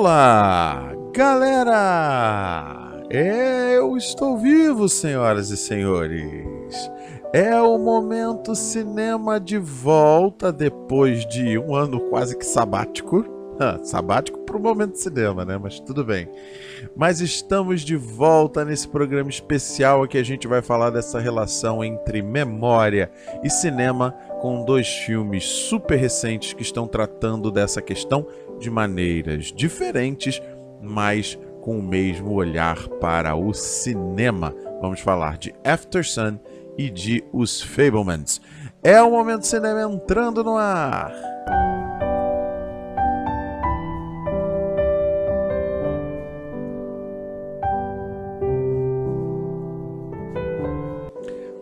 [0.00, 3.04] Olá, galera!
[3.10, 6.90] É, eu estou vivo, senhoras e senhores.
[7.34, 13.26] É o momento cinema de volta depois de um ano quase que sabático.
[13.62, 15.58] Ah, sabático para o momento cinema, né?
[15.62, 16.26] Mas tudo bem.
[16.96, 22.22] Mas estamos de volta nesse programa especial que a gente vai falar dessa relação entre
[22.22, 23.10] memória
[23.44, 28.26] e cinema com dois filmes super recentes que estão tratando dessa questão
[28.60, 30.40] de maneiras diferentes,
[30.80, 34.54] mas com o mesmo olhar para o cinema.
[34.80, 36.38] Vamos falar de After Sun
[36.78, 38.40] e de Os Fablemans.
[38.82, 41.29] É o momento cinema entrando no ar.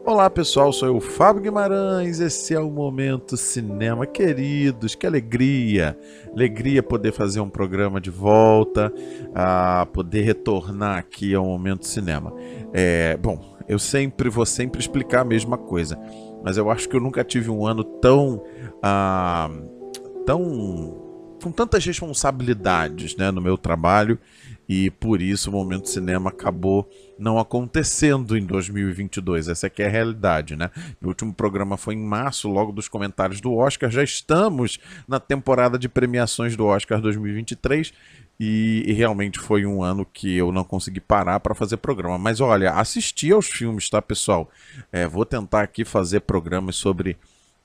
[0.08, 2.18] Olá pessoal, sou eu, Fábio Guimarães.
[2.18, 4.06] Esse é o Momento Cinema.
[4.06, 5.98] Queridos, que alegria!
[6.32, 8.90] Alegria poder fazer um programa de volta,
[9.34, 12.32] a poder retornar aqui ao Momento Cinema.
[12.72, 15.98] É, bom, eu sempre vou sempre explicar a mesma coisa,
[16.42, 18.42] mas eu acho que eu nunca tive um ano tão.
[18.82, 19.50] Ah,
[20.24, 21.06] tão
[21.42, 24.18] com tantas responsabilidades né, no meu trabalho
[24.68, 26.88] e por isso o Momento Cinema acabou
[27.18, 29.48] não acontecendo em 2022.
[29.48, 30.70] Essa aqui é a realidade, né?
[31.02, 33.90] O último programa foi em março, logo dos comentários do Oscar.
[33.90, 37.92] Já estamos na temporada de premiações do Oscar 2023
[38.38, 42.18] e, e realmente foi um ano que eu não consegui parar para fazer programa.
[42.18, 44.50] Mas olha, assisti aos filmes, tá, pessoal?
[44.92, 47.16] É, vou tentar aqui fazer programas sobre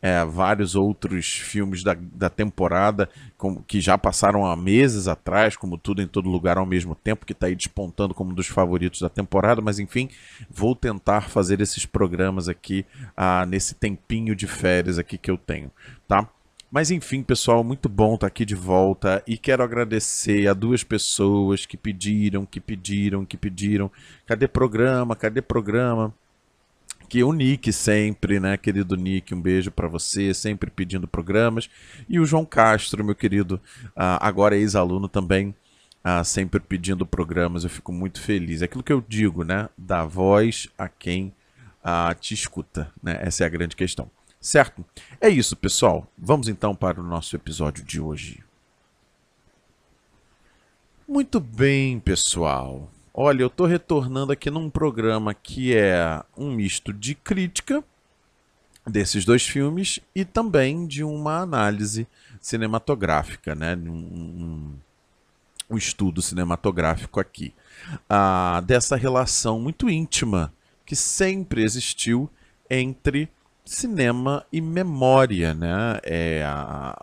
[0.04, 5.78] é, vários outros filmes da, da temporada com, que já passaram há meses atrás, como
[5.78, 9.00] Tudo em Todo Lugar ao mesmo tempo, que está aí despontando como um dos favoritos
[9.00, 10.10] da temporada, mas enfim,
[10.50, 15.72] vou tentar fazer esses programas aqui ah, nesse tempinho de férias aqui que eu tenho,
[16.06, 16.28] tá?
[16.70, 20.84] Mas enfim, pessoal, muito bom estar tá aqui de volta e quero agradecer a duas
[20.84, 23.90] pessoas que pediram, que pediram, que pediram.
[24.26, 25.16] Cadê programa?
[25.16, 26.14] Cadê programa?
[27.14, 31.70] Que o Nick sempre, né, querido Nick, um beijo para você, sempre pedindo programas.
[32.10, 35.54] E o João Castro, meu querido, uh, agora ex-aluno também,
[36.04, 37.64] uh, sempre pedindo programas.
[37.64, 38.64] Eu fico muito feliz.
[38.64, 41.32] É aquilo que eu digo, né, da voz a quem
[41.86, 43.20] uh, te escuta, né?
[43.22, 44.10] Essa é a grande questão.
[44.42, 44.84] Certo?
[45.22, 46.12] É isso, pessoal.
[46.18, 48.44] Vamos então para o nosso episódio de hoje.
[51.08, 52.90] Muito bem, pessoal.
[53.14, 57.84] Olha, eu estou retornando aqui num programa que é um misto de crítica
[58.88, 62.08] desses dois filmes e também de uma análise
[62.42, 63.76] cinematográfica, né?
[63.76, 64.74] Um,
[65.70, 67.54] um, estudo cinematográfico aqui.
[68.10, 70.52] Ah, dessa relação muito íntima
[70.84, 72.28] que sempre existiu
[72.68, 73.30] entre
[73.64, 76.00] cinema e memória, né?
[76.04, 76.96] É, a,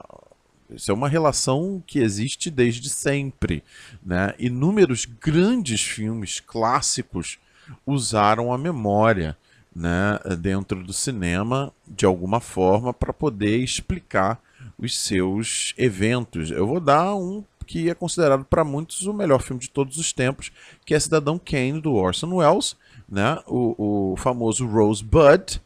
[0.74, 3.62] isso é uma relação que existe desde sempre.
[4.04, 4.34] Né?
[4.38, 7.38] Inúmeros grandes filmes clássicos
[7.86, 9.36] usaram a memória
[9.74, 14.40] né, dentro do cinema de alguma forma para poder explicar
[14.78, 16.50] os seus eventos.
[16.50, 20.12] Eu vou dar um que é considerado para muitos o melhor filme de todos os
[20.12, 20.50] tempos,
[20.84, 22.74] que é Cidadão Kane do Orson Welles,
[23.08, 23.38] né?
[23.46, 25.62] o, o famoso Rosebud,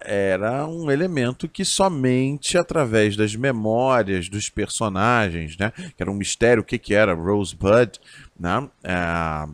[0.00, 6.62] era um elemento que somente através das memórias dos personagens, né, que era um mistério
[6.62, 7.98] o que, que era Rosebud,
[8.38, 9.48] né, é,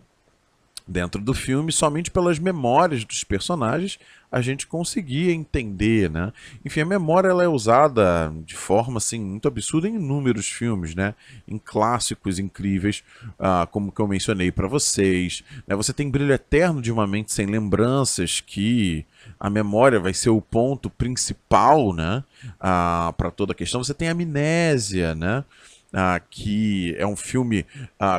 [0.87, 3.99] dentro do filme, somente pelas memórias dos personagens
[4.31, 6.33] a gente conseguia entender, né?
[6.65, 11.15] Enfim, a memória ela é usada de forma assim muito absurda em inúmeros filmes, né?
[11.47, 13.03] Em clássicos incríveis,
[13.39, 15.45] uh, como que eu mencionei para vocês.
[15.67, 15.77] Né?
[15.77, 19.05] Você tem Brilho Eterno de uma Mente Sem Lembranças, que
[19.39, 22.25] a memória vai ser o ponto principal, né?
[22.57, 23.83] Uh, para toda a questão.
[23.83, 25.45] Você tem Amnésia, né?
[25.93, 27.65] Uh, que é um filme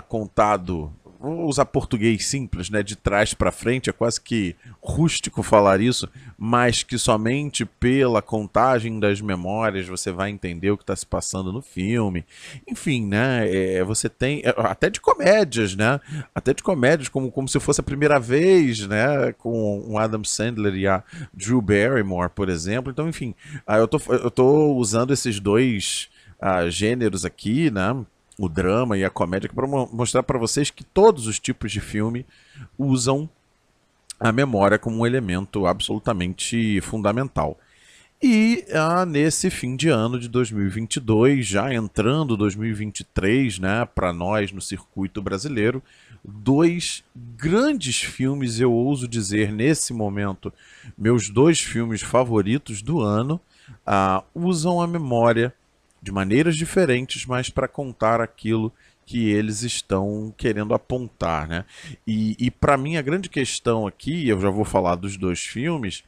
[0.07, 5.81] contado vou usar português simples, né, de trás para frente, é quase que rústico falar
[5.81, 11.05] isso, mas que somente pela contagem das memórias você vai entender o que está se
[11.05, 12.25] passando no filme.
[12.67, 15.99] Enfim, né, é, você tem é, até de comédias, né,
[16.33, 20.75] até de comédias como, como se fosse a primeira vez, né, com o Adam Sandler
[20.75, 21.03] e a
[21.33, 22.91] Drew Barrymore, por exemplo.
[22.91, 23.33] Então, enfim,
[23.65, 26.09] ah, eu tô, eu tô usando esses dois
[26.41, 28.05] uh, gêneros aqui, né,
[28.37, 32.25] o drama e a comédia, para mostrar para vocês que todos os tipos de filme
[32.77, 33.29] usam
[34.19, 37.57] a memória como um elemento absolutamente fundamental.
[38.21, 44.59] E ah, nesse fim de ano de 2022, já entrando 2023, né, para nós no
[44.59, 45.83] circuito brasileiro,
[46.25, 50.51] dois grandes filmes, eu ouso dizer nesse momento,
[50.97, 53.39] meus dois filmes favoritos do ano,
[53.85, 55.53] ah, usam a memória
[56.01, 58.71] de maneiras diferentes, mas para contar aquilo
[59.05, 61.63] que eles estão querendo apontar, né?
[62.05, 66.03] E, e para mim a grande questão aqui, eu já vou falar dos dois filmes,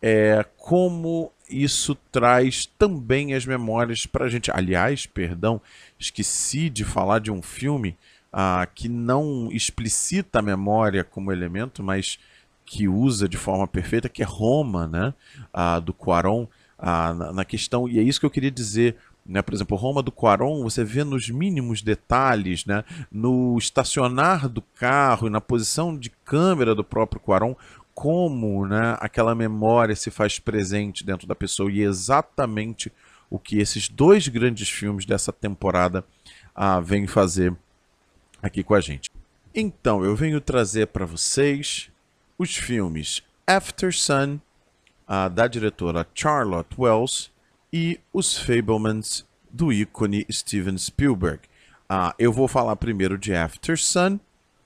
[0.00, 4.50] é como isso traz também as memórias para a gente.
[4.50, 5.60] Aliás, perdão,
[5.98, 7.96] esqueci de falar de um filme
[8.32, 12.18] ah, que não explicita a memória como elemento, mas
[12.64, 15.14] que usa de forma perfeita, que é Roma, né?
[15.52, 16.46] Ah, do Quaron,
[16.78, 17.88] ah, na, na questão.
[17.88, 18.96] E é isso que eu queria dizer
[19.28, 19.42] né?
[19.42, 22.82] Por exemplo, Roma do Quaron, você vê nos mínimos detalhes, né?
[23.12, 27.54] no estacionar do carro e na posição de câmera do próprio Quaron,
[27.94, 31.70] como né, aquela memória se faz presente dentro da pessoa.
[31.70, 32.92] E é exatamente
[33.28, 36.04] o que esses dois grandes filmes dessa temporada
[36.54, 37.54] ah, vêm fazer
[38.42, 39.10] aqui com a gente.
[39.54, 41.90] Então, eu venho trazer para vocês
[42.38, 44.38] os filmes After Sun,
[45.06, 47.30] ah, da diretora Charlotte Wells,
[47.72, 51.40] e Os Fablemans do ícone Steven Spielberg.
[51.88, 54.18] Ah, eu vou falar primeiro de After Sun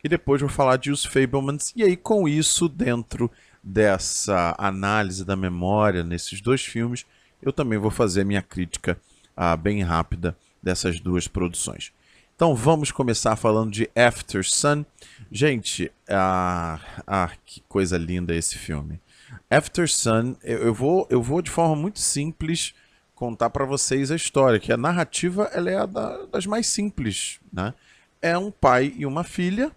[0.03, 1.73] e depois vou falar de Os Fablemans.
[1.77, 3.31] E aí, com isso, dentro
[3.63, 7.07] dessa análise da memória nesses dois filmes,
[7.41, 8.99] eu também vou fazer minha crítica
[9.37, 11.93] ah, bem rápida dessas duas produções.
[12.35, 14.85] Então vamos começar falando de After Sun.
[15.31, 19.01] Gente, ah, ah, que coisa linda esse filme.
[19.49, 22.75] After Sun, eu, eu, vou, eu vou de forma muito simples
[23.23, 27.73] contar para vocês a história, que a narrativa ela é da, das mais simples, né?
[28.21, 29.71] É um pai e uma filha,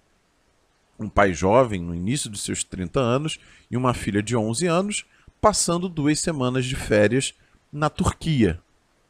[0.98, 3.40] um pai jovem no início dos seus 30 anos
[3.70, 5.06] e uma filha de 11 anos,
[5.40, 7.36] passando duas semanas de férias
[7.72, 8.60] na Turquia.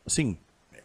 [0.05, 0.37] Assim,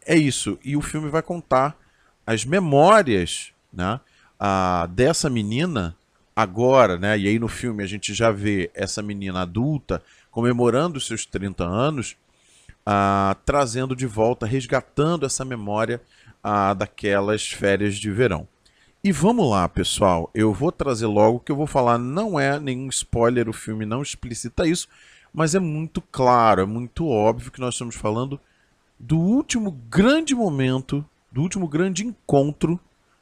[0.07, 0.57] é isso.
[0.65, 1.77] E o filme vai contar
[2.25, 3.99] as memórias, né,
[4.39, 5.97] a, dessa menina
[6.37, 7.19] agora, né?
[7.19, 10.01] E aí no filme a gente já vê essa menina adulta
[10.31, 12.17] comemorando os seus 30 anos
[12.85, 16.01] ah, trazendo de volta, resgatando essa memória
[16.43, 18.47] ah, daquelas férias de verão.
[19.03, 20.31] E vamos lá, pessoal.
[20.35, 21.97] Eu vou trazer logo que eu vou falar.
[21.99, 24.89] Não é nenhum spoiler, o filme não explicita isso,
[25.33, 28.39] mas é muito claro, é muito óbvio que nós estamos falando
[28.99, 32.79] do último grande momento, do último grande encontro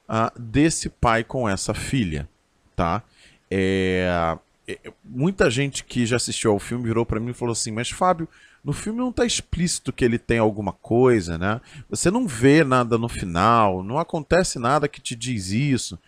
[0.09, 2.29] ah, desse pai com essa filha,
[2.75, 3.03] tá?
[3.49, 7.71] É, é, muita gente que já assistiu ao filme virou para mim e falou assim:
[7.71, 8.29] Mas Fábio,
[8.65, 11.61] no filme não está explícito que ele tem alguma coisa, né?
[11.89, 15.99] Você não vê nada no final, não acontece nada que te diz isso.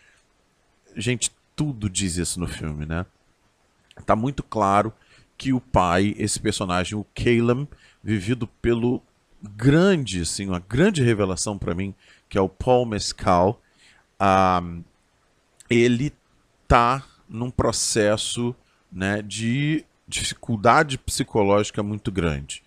[0.97, 3.06] Gente, tudo diz isso no filme, né?
[4.05, 4.93] Tá muito claro
[5.37, 7.69] que o pai, esse personagem, o Caleb,
[8.02, 9.02] vivido pelo
[9.43, 11.94] grande, assim, uma grande revelação para mim,
[12.29, 13.61] que é o Paul Mescal,
[14.62, 14.83] um,
[15.69, 16.12] ele
[16.69, 18.54] tá num processo
[18.92, 22.62] né, de dificuldade psicológica muito grande.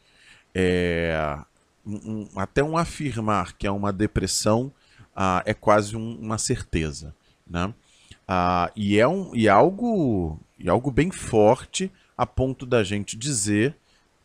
[0.55, 1.37] É,
[1.85, 4.71] um, até um afirmar que é uma depressão
[5.15, 7.13] ah, é quase um, uma certeza.
[7.47, 7.73] Né?
[8.27, 13.17] Ah, e, é um, e, é algo, e algo bem forte a ponto da gente
[13.17, 13.75] dizer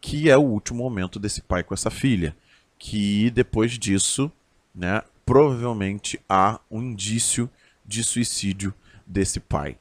[0.00, 2.34] que é o último momento desse pai com essa filha.
[2.78, 4.30] Que depois disso,
[4.72, 7.50] né, provavelmente há um indício
[7.84, 8.72] de suicídio
[9.04, 9.76] desse pai.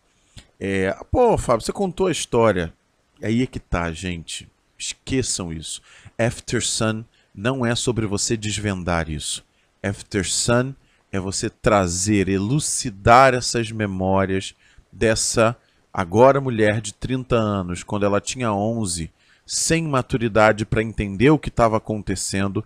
[0.60, 2.74] É, pô, Fábio, você contou a história.
[3.22, 4.48] Aí é que tá, gente.
[4.78, 5.82] Esqueçam isso.
[6.18, 9.44] After Sun não é sobre você desvendar isso.
[9.82, 10.74] After Sun
[11.12, 14.56] é você trazer, elucidar essas memórias
[14.92, 15.58] dessa
[15.94, 19.12] agora mulher de 30 anos, quando ela tinha 11,
[19.46, 22.64] sem maturidade para entender o que estava acontecendo,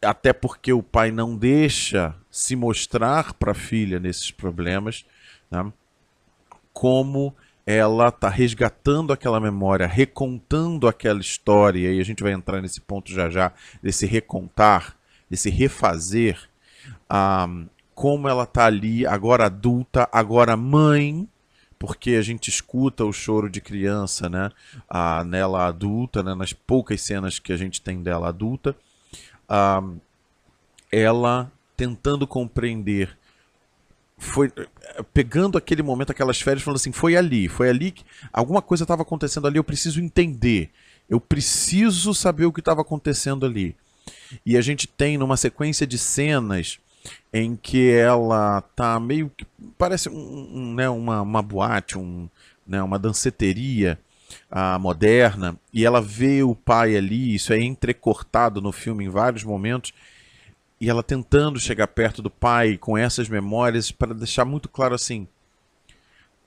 [0.00, 5.04] até porque o pai não deixa se mostrar para a filha nesses problemas.
[5.50, 5.72] Né?
[6.72, 7.34] como
[7.70, 13.12] ela está resgatando aquela memória, recontando aquela história, e a gente vai entrar nesse ponto
[13.12, 14.96] já já, desse recontar,
[15.28, 16.38] desse refazer,
[17.94, 21.28] como ela tá ali, agora adulta, agora mãe,
[21.78, 24.50] porque a gente escuta o choro de criança, né?
[24.88, 26.34] Ah, nela adulta, né?
[26.34, 28.76] nas poucas cenas que a gente tem dela adulta,
[29.48, 29.82] ah,
[30.92, 33.16] ela tentando compreender,
[34.20, 34.52] foi
[35.14, 39.02] pegando aquele momento, aquelas férias, falando assim, foi ali, foi ali que alguma coisa estava
[39.02, 40.70] acontecendo ali, eu preciso entender,
[41.08, 43.74] eu preciso saber o que estava acontecendo ali.
[44.44, 46.78] E a gente tem numa sequência de cenas
[47.32, 49.46] em que ela tá meio que
[49.78, 52.28] parece um, um, né, uma, uma boate, um,
[52.66, 53.98] né, uma danceteria
[54.52, 59.44] uh, moderna, e ela vê o pai ali, isso é entrecortado no filme em vários
[59.44, 59.94] momentos,
[60.80, 65.28] e ela tentando chegar perto do pai com essas memórias para deixar muito claro assim: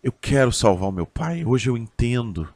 [0.03, 2.47] eu quero salvar o meu pai, hoje eu entendo.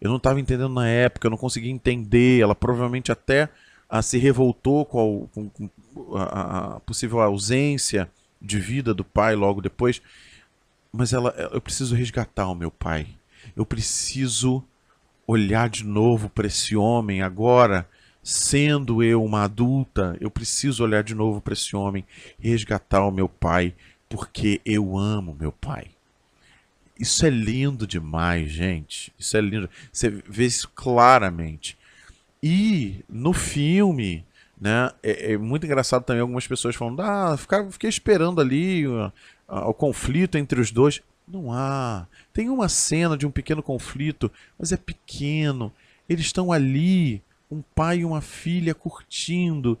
[0.00, 2.40] Eu não estava entendendo na época, eu não conseguia entender.
[2.40, 3.48] Ela provavelmente até
[3.88, 5.70] ah, se revoltou com, a, com
[6.16, 8.08] a, a possível ausência
[8.40, 10.00] de vida do pai logo depois,
[10.92, 13.08] mas ela, eu preciso resgatar o meu pai.
[13.56, 14.62] Eu preciso
[15.26, 17.88] olhar de novo para esse homem agora,
[18.22, 20.16] sendo eu uma adulta.
[20.20, 22.04] Eu preciso olhar de novo para esse homem,
[22.38, 23.74] resgatar o meu pai,
[24.08, 25.88] porque eu amo meu pai.
[26.98, 29.12] Isso é lindo demais, gente.
[29.18, 29.70] Isso é lindo.
[29.92, 31.78] Você vê isso claramente.
[32.42, 34.24] E no filme,
[34.60, 34.90] né?
[35.02, 39.12] É, é, muito engraçado também algumas pessoas falando, ah, ficar, fiquei esperando ali uh,
[39.48, 41.00] uh, o conflito entre os dois.
[41.26, 42.06] Não há.
[42.32, 45.72] Tem uma cena de um pequeno conflito, mas é pequeno.
[46.08, 49.78] Eles estão ali, um pai e uma filha curtindo,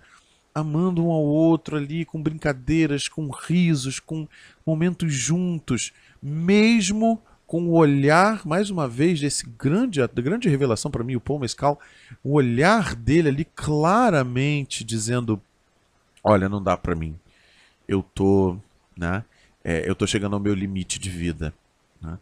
[0.54, 4.26] amando um ao outro ali, com brincadeiras, com risos, com
[4.66, 11.16] momentos juntos, mesmo com o olhar, mais uma vez, desse grande, grande revelação para mim,
[11.16, 11.80] o Paul Mescal,
[12.22, 15.40] o olhar dele ali claramente dizendo:
[16.22, 17.18] Olha, não dá para mim.
[17.86, 18.58] Eu tô,
[18.96, 19.24] né?
[19.64, 21.54] É, eu tô chegando ao meu limite de vida.
[22.02, 22.18] Né?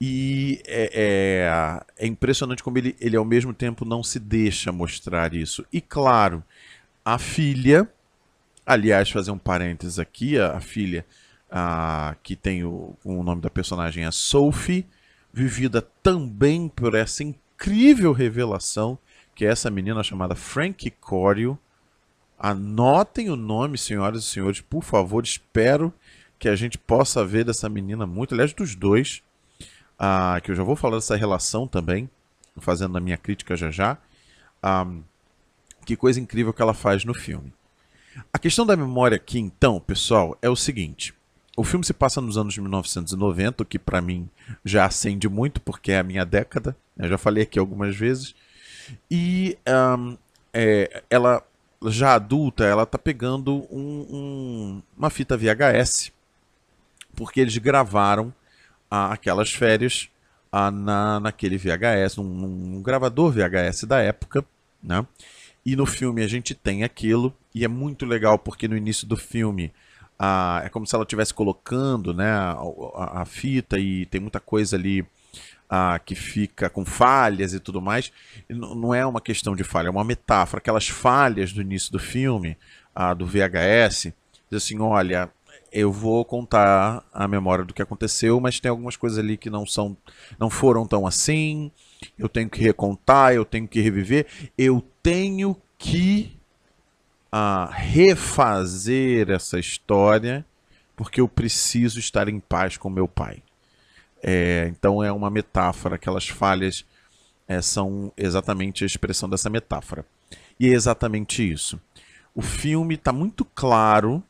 [0.00, 5.34] E é, é, é, impressionante como ele, ele, ao mesmo tempo, não se deixa mostrar
[5.34, 5.66] isso.
[5.72, 6.42] E claro,
[7.04, 7.88] a filha,
[8.64, 11.04] aliás, fazer um parênteses aqui, a, a filha
[11.50, 14.86] a, que tem o, o nome da personagem é Sophie,
[15.32, 18.98] vivida também por essa incrível revelação
[19.38, 21.56] que é essa menina chamada Frankie Corio.
[22.36, 25.22] Anotem o nome, senhoras e senhores, por favor.
[25.22, 25.94] Espero
[26.40, 29.22] que a gente possa ver dessa menina muito, aliás, dos dois,
[29.98, 32.08] ah, que eu já vou falar dessa relação também,
[32.58, 33.98] fazendo a minha crítica já já.
[34.62, 34.86] Ah,
[35.84, 37.52] que coisa incrível que ela faz no filme.
[38.32, 41.14] A questão da memória aqui, então, pessoal, é o seguinte.
[41.56, 44.28] O filme se passa nos anos 1990, o que para mim
[44.64, 46.76] já acende muito, porque é a minha década.
[46.96, 48.34] Eu já falei aqui algumas vezes.
[49.10, 50.16] E um,
[50.52, 51.42] é, ela,
[51.86, 56.12] já adulta, ela tá pegando um, um, uma fita VHS,
[57.14, 58.32] porque eles gravaram
[58.90, 60.08] aquelas férias
[60.50, 64.44] ah, na, naquele VHS, num, num, gravador VHS da época,
[64.82, 65.06] né?
[65.64, 69.16] E no filme a gente tem aquilo, e é muito legal porque no início do
[69.16, 69.72] filme
[70.18, 72.56] a, é como se ela estivesse colocando né, a,
[72.94, 75.06] a, a, fita e tem muita coisa ali
[75.68, 78.10] a, que fica com falhas e tudo mais.
[78.48, 80.58] E não é uma questão de falha, é uma metáfora.
[80.58, 82.56] Aquelas falhas do início do filme,
[82.94, 84.12] a, do VHS,
[84.50, 85.30] diz assim: olha,
[85.72, 89.66] eu vou contar a memória do que aconteceu, mas tem algumas coisas ali que não
[89.66, 89.96] são,
[90.38, 91.70] não foram tão assim.
[92.18, 96.36] Eu tenho que recontar, eu tenho que reviver, eu tenho que
[97.30, 100.44] a refazer essa história
[100.96, 103.42] porque eu preciso estar em paz com meu pai.
[104.20, 106.84] É, então é uma metáfora, aquelas falhas
[107.46, 110.04] é, são exatamente a expressão dessa metáfora.
[110.58, 111.80] E é exatamente isso.
[112.34, 114.22] O filme está muito claro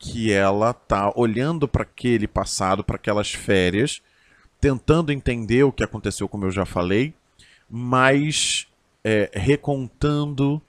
[0.00, 4.00] que ela está olhando para aquele passado, para aquelas férias,
[4.58, 7.12] tentando entender o que aconteceu, como eu já falei,
[7.68, 8.66] mas
[9.04, 10.60] é, recontando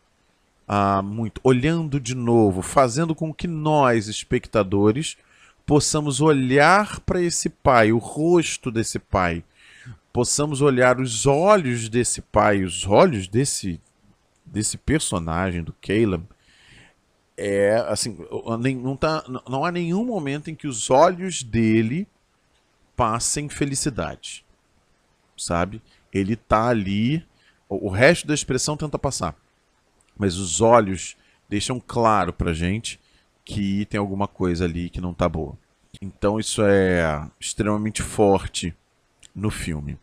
[0.67, 5.17] ah, muito, olhando de novo, fazendo com que nós, espectadores,
[5.65, 9.45] possamos olhar para esse pai, o rosto desse pai,
[10.11, 13.79] possamos olhar os olhos desse pai, os olhos desse,
[14.45, 16.25] desse personagem, do Caleb.
[17.43, 18.17] É assim,
[18.81, 22.07] não, tá, não há nenhum momento em que os olhos dele
[22.95, 24.45] passem felicidade,
[25.35, 25.81] sabe?
[26.13, 27.25] Ele tá ali,
[27.67, 29.35] o resto da expressão tenta passar
[30.21, 31.17] mas os olhos
[31.49, 32.99] deixam claro pra gente
[33.43, 35.57] que tem alguma coisa ali que não tá boa.
[35.99, 38.71] Então isso é extremamente forte
[39.33, 39.97] no filme.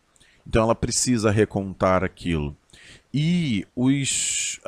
[0.45, 2.53] Então ela precisa recontar aquilo.
[3.13, 4.59] E os.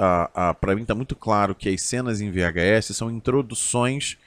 [0.60, 4.18] para mim está muito claro que as cenas em VHS são introduções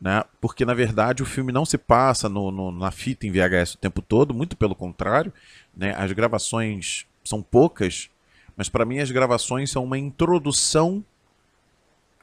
[0.00, 0.24] né?
[0.40, 3.78] Porque na verdade o filme não se passa no, no, na fita em VHS o
[3.78, 5.32] tempo todo, muito pelo contrário,
[5.76, 5.94] né?
[5.96, 8.08] As gravações são poucas,
[8.56, 11.04] mas para mim as gravações são uma introdução.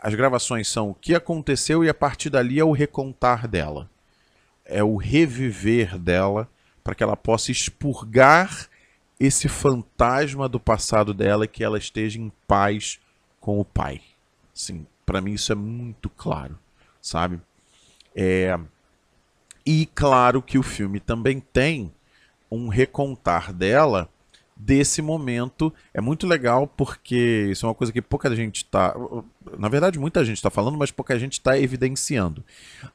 [0.01, 3.89] As gravações são o que aconteceu e a partir dali é o recontar dela,
[4.63, 6.47] é o reviver dela
[6.83, 8.69] para que ela possa expurgar
[9.19, 12.99] esse fantasma do passado dela que ela esteja em paz
[13.39, 14.01] com o pai.
[14.53, 16.57] Sim, para mim isso é muito claro,
[17.01, 17.39] sabe?
[18.15, 18.57] É...
[19.65, 21.91] E claro que o filme também tem
[22.51, 24.09] um recontar dela
[24.55, 25.73] desse momento.
[25.93, 28.95] É muito legal porque isso é uma coisa que pouca gente está.
[29.57, 32.43] Na verdade, muita gente está falando, mas pouca gente está evidenciando.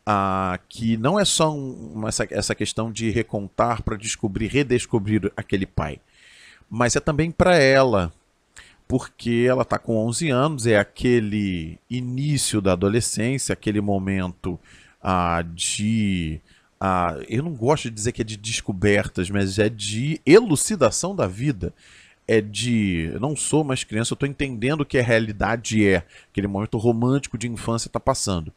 [0.07, 5.67] Ah, que não é só uma, essa, essa questão de recontar para descobrir, redescobrir aquele
[5.67, 6.01] pai.
[6.71, 8.13] Mas é também para ela.
[8.87, 14.59] Porque ela está com 11 anos, é aquele início da adolescência, aquele momento
[15.03, 16.41] ah, de.
[16.81, 21.27] Ah, eu não gosto de dizer que é de descobertas, mas é de elucidação da
[21.27, 21.73] vida.
[22.27, 23.11] É de.
[23.13, 26.05] Eu não sou mais criança, eu estou entendendo o que a realidade é.
[26.31, 28.53] Aquele momento romântico de infância está passando.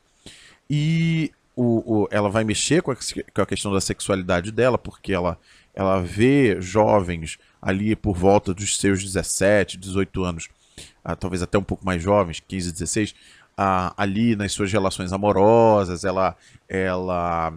[0.70, 5.13] E o, o, ela vai mexer com a, com a, questão da sexualidade dela, porque
[5.13, 5.38] ela,
[5.74, 10.50] ela vê jovens ali por volta dos seus 17, 18 anos,
[11.03, 13.15] ah, talvez até um pouco mais jovens, 15, 16,
[13.58, 16.36] ah, ali nas suas relações amorosas, ela,
[16.67, 17.53] ela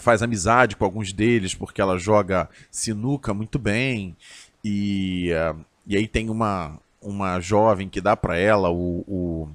[0.00, 4.16] faz amizade com alguns deles porque ela joga sinuca muito bem
[4.64, 9.48] e, uh, e aí tem uma, uma jovem que dá para ela o, o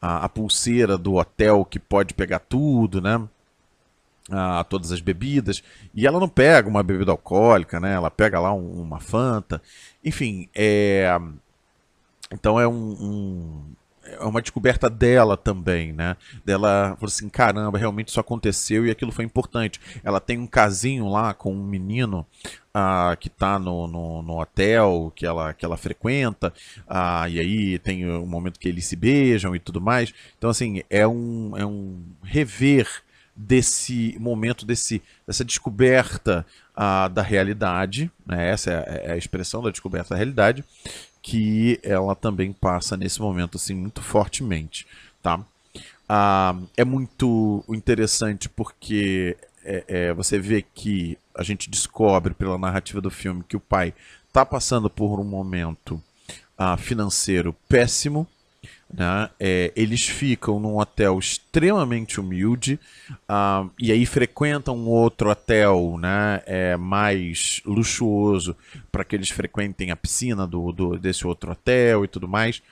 [0.00, 3.26] a, a, pulseira do hotel que pode pegar tudo, né?
[4.30, 5.62] Ah, todas as bebidas
[5.94, 7.92] e ela não pega uma bebida alcoólica, né?
[7.92, 9.60] Ela pega lá um, uma Fanta,
[10.02, 11.14] enfim, é
[12.32, 13.74] então é um, um
[14.06, 16.16] é uma descoberta dela também, né?
[16.44, 19.80] Dela falou assim: caramba, realmente isso aconteceu e aquilo foi importante.
[20.02, 22.26] Ela tem um casinho lá com um menino
[22.74, 26.52] uh, que está no, no, no, hotel que ela, que ela frequenta,
[26.88, 30.12] uh, e aí tem o um momento que eles se beijam e tudo mais.
[30.36, 32.88] Então, assim, é um, é um rever
[33.36, 38.50] desse momento, desse, dessa descoberta uh, da realidade, né?
[38.50, 40.64] essa é, é a expressão da descoberta da realidade,
[41.20, 44.86] que ela também passa nesse momento assim muito fortemente,
[45.22, 45.40] tá?
[46.06, 53.00] Ah, é muito interessante porque é, é, você vê que a gente descobre pela narrativa
[53.00, 53.94] do filme que o pai
[54.28, 56.00] está passando por um momento
[56.58, 58.26] ah, financeiro péssimo,
[58.92, 59.30] né?
[59.40, 62.78] É, eles ficam num hotel extremamente humilde
[63.28, 68.56] uh, e aí frequentam um outro hotel né, é, mais luxuoso
[68.92, 72.62] para que eles frequentem a piscina do, do, desse outro hotel e tudo mais.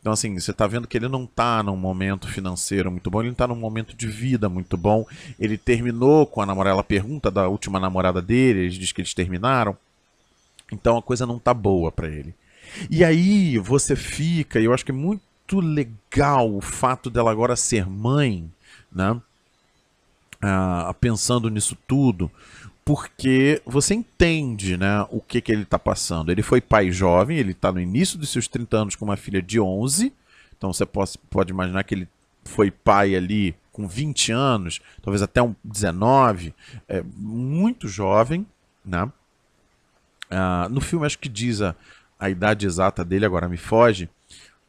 [0.00, 3.30] Então, assim, você está vendo que ele não está num momento financeiro muito bom, ele
[3.30, 5.06] está num momento de vida muito bom.
[5.38, 9.14] Ele terminou com a namorada, ela pergunta da última namorada dele, ele diz que eles
[9.14, 9.76] terminaram.
[10.72, 12.34] Então a coisa não tá boa para ele.
[12.90, 17.56] E aí você fica, e eu acho que muito muito legal o fato dela agora
[17.56, 18.50] ser mãe,
[18.90, 19.20] né?
[20.40, 22.30] Ah, pensando nisso tudo,
[22.84, 26.32] porque você entende né, o que, que ele está passando.
[26.32, 29.40] Ele foi pai jovem, ele está no início dos seus 30 anos com uma filha
[29.40, 30.12] de 11,
[30.56, 32.08] então você pode, pode imaginar que ele
[32.44, 36.52] foi pai ali com 20 anos, talvez até um 19,
[36.88, 38.44] é, muito jovem,
[38.84, 39.10] né?
[40.28, 41.76] Ah, no filme acho que diz a,
[42.18, 44.08] a idade exata dele, agora me foge,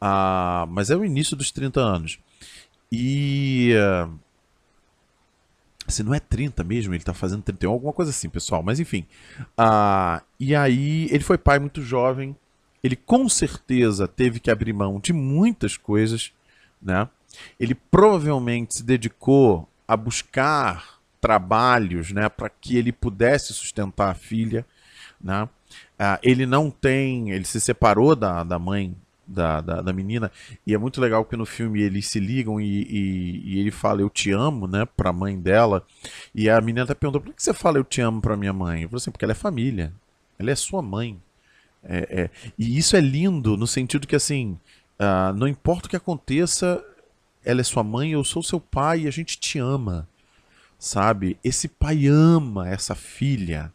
[0.06, 2.18] ah, mas é o início dos 30 anos.
[2.92, 3.72] E.
[5.88, 8.62] Se não é 30 mesmo, ele está fazendo 31, alguma coisa assim, pessoal.
[8.62, 9.06] Mas enfim.
[9.56, 12.36] Ah, e aí, ele foi pai muito jovem.
[12.82, 16.34] Ele com certeza teve que abrir mão de muitas coisas,
[16.82, 17.08] né?
[17.58, 24.66] Ele provavelmente se dedicou a buscar trabalhos, né, para que ele pudesse sustentar a filha,
[25.18, 25.48] né?
[25.98, 28.94] Ah, ele não tem, ele se separou da, da mãe
[29.26, 30.30] da, da, da, menina.
[30.66, 34.00] E é muito legal que no filme eles se ligam e, e, e, ele fala
[34.00, 35.84] eu te amo, né, pra mãe dela.
[36.34, 38.82] E a menina tá perguntando, por que você fala eu te amo pra minha mãe?
[38.82, 39.92] Eu falo assim, porque ela é família.
[40.38, 41.20] Ela é sua mãe.
[41.82, 42.30] É, é.
[42.58, 44.58] E isso é lindo no sentido que assim,
[44.98, 46.82] uh, não importa o que aconteça,
[47.44, 50.08] ela é sua mãe, eu sou seu pai e a gente te ama.
[50.78, 51.38] Sabe?
[51.42, 53.72] Esse pai ama essa filha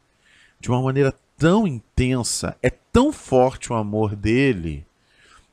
[0.59, 4.85] de uma maneira tão intensa, é tão forte o amor dele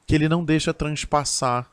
[0.06, 1.70] que ele não deixa transpassar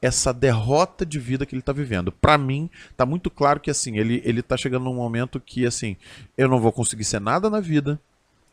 [0.00, 2.10] essa derrota de vida que ele está vivendo.
[2.10, 5.96] Para mim, tá muito claro que assim, ele ele tá chegando num momento que assim,
[6.36, 8.00] eu não vou conseguir ser nada na vida.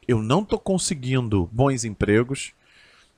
[0.07, 2.53] Eu não tô conseguindo bons empregos.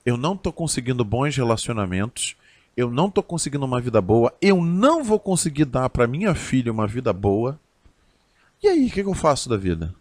[0.05, 2.35] Eu não tô conseguindo bons relacionamentos.
[2.75, 6.71] eu não tô conseguindo uma vida boa, eu não vou conseguir dar para minha filha
[6.71, 7.59] uma vida boa.
[8.63, 9.93] E aí, o que, que, eu faço da vida?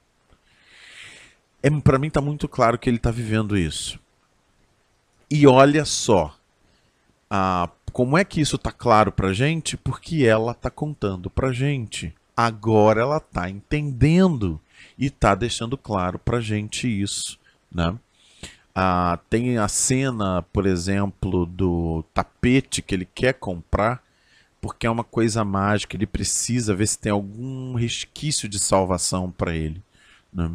[1.62, 3.98] É, para mim tá muito claro que ele tá vivendo isso.
[5.30, 6.36] E olha só,
[7.92, 9.76] como é que isso tá claro pra gente?
[9.76, 12.12] Porque ela tá contando pra gente.
[12.36, 14.60] Agora ela tá entendendo
[14.98, 17.38] e tá deixando claro pra gente isso,
[17.72, 17.96] né?
[18.74, 24.02] Ah, tem a cena, por exemplo, do tapete que ele quer comprar,
[24.60, 29.54] porque é uma coisa mágica, ele precisa ver se tem algum resquício de salvação para
[29.54, 29.82] ele.
[30.32, 30.50] Né?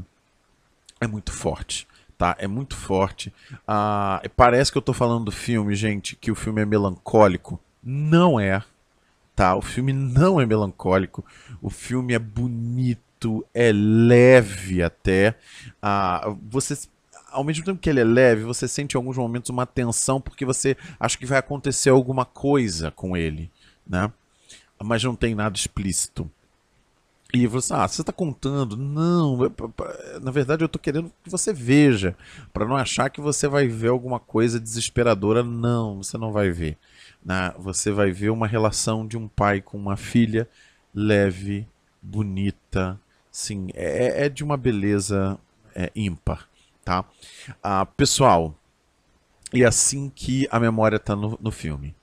[0.99, 1.88] É muito forte.
[2.17, 3.34] Tá, é muito forte.
[3.67, 7.60] Ah, parece que eu estou falando do filme, gente, que o filme é melancólico.
[7.84, 8.63] Não é.
[9.36, 11.25] Tá, o filme não é melancólico.
[11.62, 15.36] O filme é bonito, é leve até.
[15.82, 16.75] Ah, você
[17.36, 20.45] ao mesmo tempo que ele é leve, você sente em alguns momentos uma tensão porque
[20.45, 23.51] você acha que vai acontecer alguma coisa com ele,
[23.86, 24.10] né?
[24.82, 26.32] Mas não tem nada explícito.
[27.35, 28.77] E você, ah, você está contando?
[28.77, 29.37] Não,
[30.21, 32.15] na verdade eu estou querendo que você veja,
[32.53, 35.43] para não achar que você vai ver alguma coisa desesperadora.
[35.43, 36.77] Não, você não vai ver.
[37.23, 37.53] Né?
[37.57, 40.47] Você vai ver uma relação de um pai com uma filha
[40.93, 41.67] leve,
[42.01, 42.99] bonita,
[43.31, 45.37] sim, é, é de uma beleza
[45.75, 46.47] é, ímpar
[46.85, 47.03] tá?
[47.61, 48.55] Ah, pessoal,
[49.51, 51.95] e assim que a memória está no, no filme.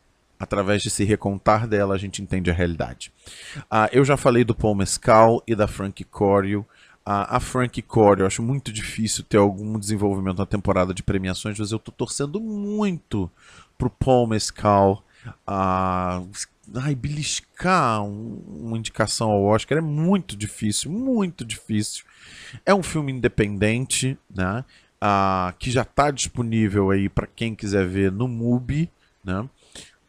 [0.42, 3.12] Através de se recontar dela, a gente entende a realidade.
[3.70, 6.66] Ah, eu já falei do Paul Mescal e da Frank Corio.
[7.06, 11.60] Ah, a Frank Corio, eu acho muito difícil ter algum desenvolvimento na temporada de premiações,
[11.60, 13.30] mas eu estou torcendo muito
[13.78, 15.04] pro Paul Mescal.
[15.46, 16.20] Ah,
[16.74, 22.04] ai, beliscar um, uma indicação ao Oscar é muito difícil, muito difícil.
[22.66, 24.64] É um filme independente, né?
[25.00, 28.90] Ah, que já está disponível aí para quem quiser ver no MUBI,
[29.24, 29.48] né?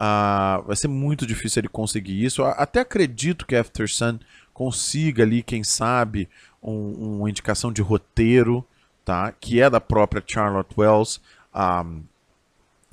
[0.05, 2.43] Ah, vai ser muito difícil ele conseguir isso.
[2.43, 4.19] Até acredito que After Sun
[4.53, 6.27] consiga ali, quem sabe,
[6.61, 8.65] um, uma indicação de roteiro,
[9.05, 9.31] tá?
[9.31, 11.21] Que é da própria Charlotte Wells,
[11.53, 11.85] ah,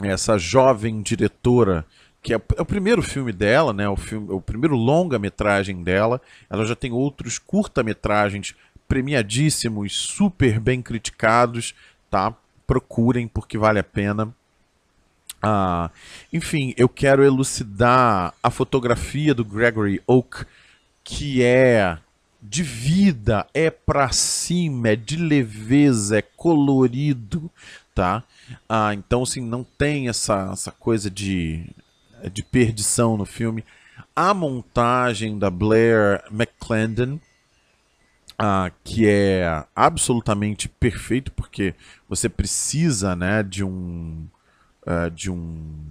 [0.01, 1.85] essa jovem diretora
[2.23, 3.89] que é, é, o primeiro filme dela, né?
[3.89, 6.21] O, filme, o primeiro longa-metragem dela.
[6.49, 8.55] Ela já tem outros curta-metragens
[8.87, 11.75] premiadíssimos, super bem criticados,
[12.09, 12.33] tá?
[12.69, 14.33] Procurem porque vale a pena.
[15.43, 15.91] Ah,
[16.33, 20.45] enfim, eu quero elucidar a fotografia do Gregory Oak,
[21.03, 21.99] que é
[22.43, 27.51] de vida, é pra cima, é de leveza, é colorido,
[27.95, 28.23] tá?
[28.69, 31.67] Ah, então, assim, não tem essa, essa coisa de,
[32.33, 33.65] de perdição no filme.
[34.17, 37.19] A montagem da Blair McClendon,
[38.39, 41.75] ah, que é absolutamente perfeito, porque
[42.09, 44.27] você precisa né, de um.
[44.91, 45.91] Uh, de um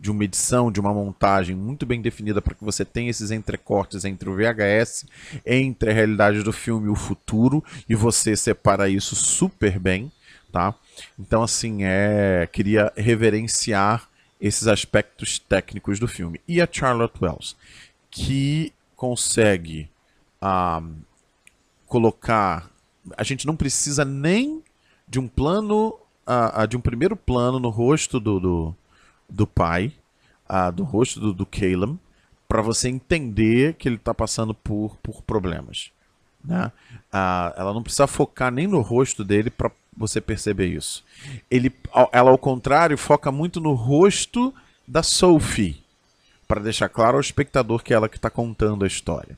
[0.00, 4.04] de uma edição, de uma montagem muito bem definida para que você tenha esses entrecortes
[4.04, 5.06] entre o VHS,
[5.44, 10.10] entre a realidade do filme e o futuro, e você separa isso super bem,
[10.52, 10.72] tá?
[11.18, 14.08] Então, assim, é queria reverenciar
[14.40, 16.40] esses aspectos técnicos do filme.
[16.46, 17.56] E a Charlotte Wells,
[18.10, 19.90] que consegue
[20.40, 20.82] ah,
[21.86, 22.70] colocar.
[23.16, 24.62] A gente não precisa nem
[25.08, 28.74] de um plano, uh, uh, de um primeiro plano no rosto do, do,
[29.28, 29.92] do pai,
[30.48, 31.98] uh, do rosto do, do Caleb,
[32.46, 35.90] para você entender que ele está passando por, por problemas.
[36.44, 36.70] Né?
[37.56, 41.04] ela não precisa focar nem no rosto dele para você perceber isso.
[41.50, 41.74] Ele,
[42.12, 44.54] ela, ao contrário, foca muito no rosto
[44.86, 45.82] da Sophie,
[46.46, 49.36] para deixar claro ao espectador que é ela que está contando a história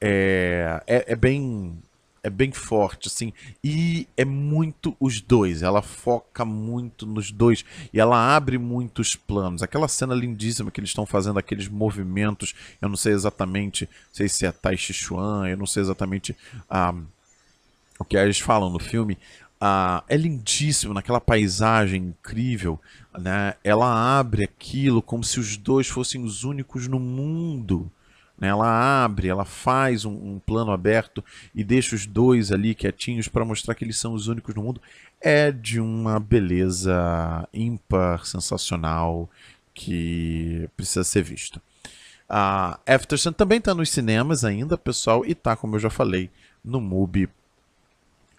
[0.00, 1.78] é, é, é, bem
[2.26, 8.00] é bem forte assim e é muito os dois ela foca muito nos dois e
[8.00, 9.62] ela abre muitos planos.
[9.62, 14.28] Aquela cena lindíssima que eles estão fazendo aqueles movimentos eu não sei exatamente não sei
[14.28, 16.36] se é Tai Chi Chuan eu não sei exatamente
[16.68, 16.92] ah,
[17.96, 19.16] o que eles falam no filme.
[19.60, 22.80] Ah, é lindíssimo naquela paisagem incrível
[23.16, 23.54] né?
[23.62, 27.90] Ela abre aquilo como se os dois fossem os únicos no mundo
[28.38, 28.48] né?
[28.48, 33.44] Ela abre, ela faz um, um, plano aberto e deixa os dois ali quietinhos para
[33.44, 34.80] mostrar que eles são os únicos no mundo.
[35.20, 39.30] É de uma beleza ímpar, sensacional,
[39.72, 41.60] que precisa ser visto.
[42.28, 46.30] A Aftersun também está nos cinemas ainda, pessoal, e tá, como eu já falei,
[46.64, 47.28] no MUBI.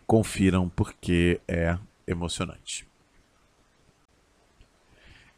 [0.05, 2.87] Confiram porque é emocionante.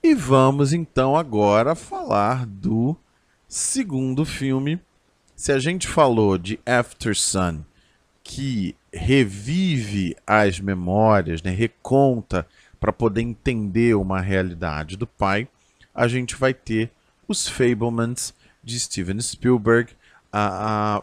[0.01, 2.95] E vamos então agora falar do
[3.51, 4.79] Segundo filme,
[5.35, 7.63] se a gente falou de After Sun,
[8.23, 12.45] que revive as memórias, né, reconta
[12.79, 15.47] para poder entender uma realidade do pai,
[15.95, 16.91] a gente vai ter
[17.27, 19.93] os Fablemans de Steven Spielberg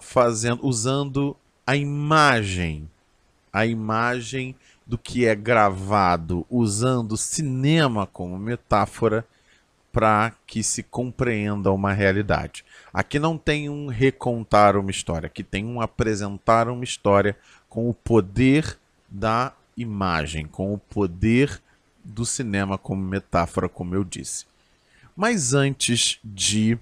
[0.01, 2.89] fazendo, usando a imagem,
[3.53, 4.55] a imagem
[4.87, 9.27] do que é gravado, usando cinema como metáfora
[9.97, 12.63] para que se compreenda uma realidade.
[12.93, 17.35] Aqui não tem um recontar uma história, aqui tem um apresentar uma história
[17.67, 18.79] com o poder
[19.09, 21.63] da imagem, com o poder
[22.05, 24.45] do cinema como metáfora, como eu disse.
[25.17, 26.75] Mas antes de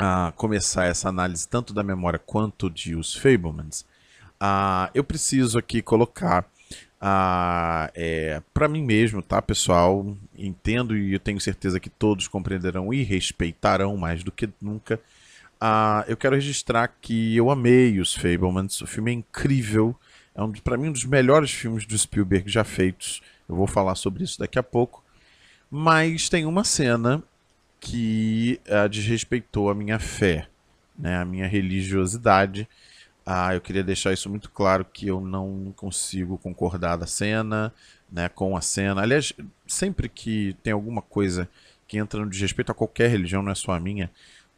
[0.00, 3.80] uh, começar essa análise tanto da memória quanto de Os Fablemans,
[4.40, 6.48] uh, eu preciso aqui colocar
[7.04, 10.16] uh, é, para mim mesmo, tá, pessoal?
[10.36, 14.98] Entendo e eu tenho certeza que todos compreenderão e respeitarão mais do que nunca.
[15.60, 18.80] Uh, eu quero registrar que eu amei os Fablemans.
[18.80, 19.94] O filme é incrível.
[20.34, 23.22] É um, para mim um dos melhores filmes do Spielberg já feitos.
[23.48, 25.04] Eu vou falar sobre isso daqui a pouco.
[25.70, 27.22] Mas tem uma cena
[27.80, 30.48] que uh, desrespeitou a minha fé,
[30.98, 32.66] né, a minha religiosidade.
[33.26, 37.72] Ah, eu queria deixar isso muito claro que eu não consigo concordar da cena,
[38.10, 39.00] né, com a cena.
[39.02, 39.32] Aliás,
[39.66, 41.48] sempre que tem alguma coisa
[41.88, 44.10] que entra no desrespeito a qualquer religião, não é só a minha,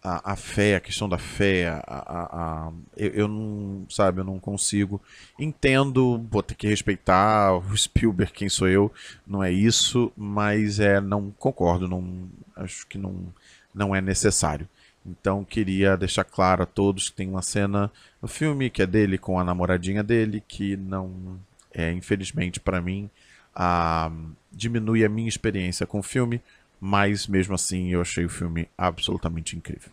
[0.03, 4.25] a, a fé, a questão da fé, a, a, a eu, eu, não, sabe, eu
[4.25, 5.01] não consigo.
[5.39, 8.93] Entendo, vou ter que respeitar o Spielberg, quem sou eu,
[9.27, 13.33] não é isso, mas é, não concordo, não, acho que não,
[13.75, 14.69] não é necessário.
[15.05, 17.91] Então queria deixar claro a todos que tem uma cena
[18.27, 21.39] no filme que é dele com a namoradinha dele que não
[21.73, 23.09] é, infelizmente para mim,
[23.55, 24.11] a,
[24.51, 26.43] diminui a minha experiência com o filme,
[26.81, 29.93] mas mesmo assim eu achei o filme absolutamente incrível.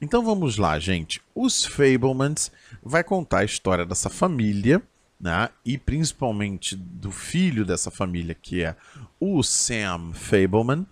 [0.00, 1.22] Então vamos lá, gente.
[1.32, 2.50] Os Fablemans
[2.82, 4.82] vai contar a história dessa família,
[5.20, 5.50] né?
[5.64, 8.74] E principalmente do filho dessa família, que é
[9.20, 10.84] o Sam Fableman,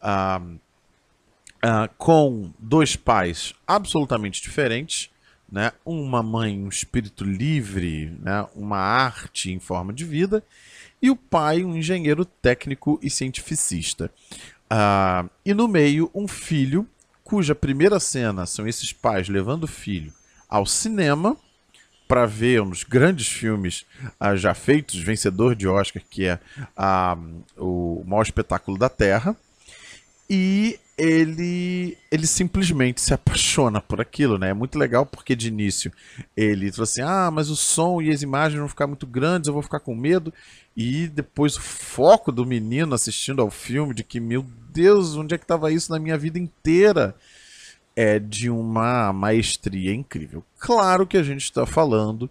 [0.00, 5.10] uh, uh, com dois pais absolutamente diferentes,
[5.52, 5.70] né?
[5.84, 8.46] Uma mãe, um espírito livre, né?
[8.56, 10.42] Uma arte em forma de vida,
[11.00, 14.10] e o pai, um engenheiro técnico e cientificista.
[14.72, 16.88] Uh, e no meio, um filho,
[17.22, 20.12] cuja primeira cena são esses pais levando o filho
[20.48, 21.36] ao cinema
[22.08, 23.84] para ver um dos grandes filmes
[24.20, 26.38] uh, já feitos, vencedor de Oscar, que é
[26.78, 29.36] uh, o maior espetáculo da Terra.
[30.28, 34.50] E ele ele simplesmente se apaixona por aquilo, né?
[34.50, 35.92] É muito legal porque de início
[36.36, 39.54] ele falou assim: "Ah, mas o som e as imagens vão ficar muito grandes, eu
[39.54, 40.32] vou ficar com medo".
[40.76, 45.38] E depois o foco do menino assistindo ao filme de que, meu Deus, onde é
[45.38, 47.14] que estava isso na minha vida inteira?
[47.94, 50.42] É de uma maestria incrível.
[50.58, 52.30] Claro que a gente está falando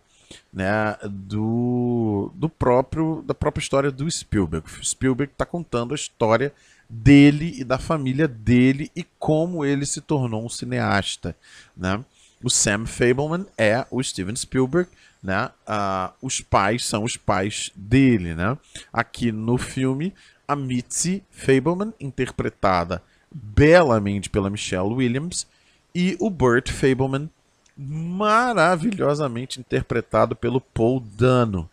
[0.51, 4.67] né, do, do próprio da própria história do Spielberg.
[4.83, 6.53] Spielberg está contando a história
[6.91, 11.35] dele e da família dele e como ele se tornou um cineasta,
[11.75, 12.03] né?
[12.43, 14.89] O Sam Fableman é o Steven Spielberg,
[15.23, 15.49] né?
[15.67, 18.57] Uh, os pais são os pais dele, né?
[18.91, 20.13] Aqui no filme,
[20.45, 23.01] a Mitzi Fableman, interpretada
[23.31, 25.47] belamente pela Michelle Williams,
[25.95, 27.29] e o Burt Fableman,
[27.77, 31.69] maravilhosamente interpretado pelo Paul Dano.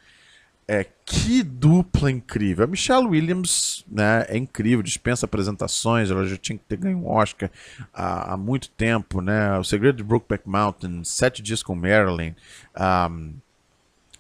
[0.67, 2.65] É, que dupla incrível.
[2.65, 7.09] A Michelle Williams né, é incrível, dispensa apresentações, ela já tinha que ter ganho um
[7.09, 7.51] Oscar
[7.95, 9.23] há, há muito tempo.
[9.23, 9.59] Né?
[9.59, 12.35] O Segredo de Brokeback Mountain, Sete Dias com Marilyn,
[13.11, 13.33] um,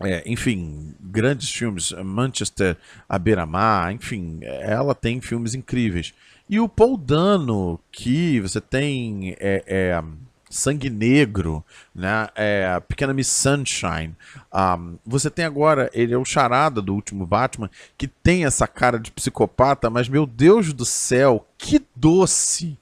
[0.01, 6.15] é, enfim, grandes filmes, Manchester à beira-mar, enfim, ela tem filmes incríveis.
[6.49, 9.37] E o Paul Dano, que você tem...
[9.39, 10.03] É, é,
[10.51, 12.29] Sangue Negro, né?
[12.35, 14.15] É, Pequena Miss Sunshine.
[14.53, 18.99] Um, você tem agora, ele é o charada do último Batman, que tem essa cara
[18.99, 22.79] de psicopata, mas meu Deus do céu, que doce!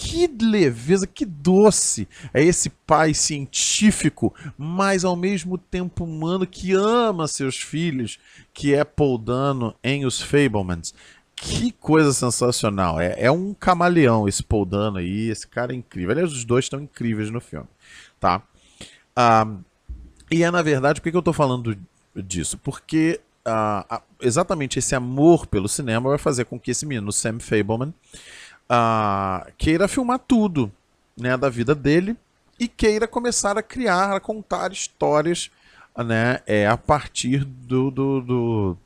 [0.00, 2.06] Que leveza, que doce!
[2.32, 8.18] É esse pai científico, mas ao mesmo tempo humano que ama seus filhos,
[8.54, 10.94] que é Paul Dano em Os Fablemans.
[11.40, 13.00] Que coisa sensacional.
[13.00, 15.28] É, é um camaleão esse Paul Dano aí.
[15.28, 16.10] Esse cara é incrível.
[16.10, 17.68] Aliás, os dois estão incríveis no filme.
[18.18, 18.42] Tá?
[19.16, 19.60] Um,
[20.30, 21.78] e é na verdade, por que eu estou falando
[22.14, 22.58] disso?
[22.58, 27.94] Porque uh, exatamente esse amor pelo cinema vai fazer com que esse menino, Sam Fableman,
[28.68, 30.70] uh, queira filmar tudo
[31.16, 32.16] né, da vida dele
[32.58, 35.50] e queira começar a criar, a contar histórias
[35.96, 38.76] né, é, a partir do, do, do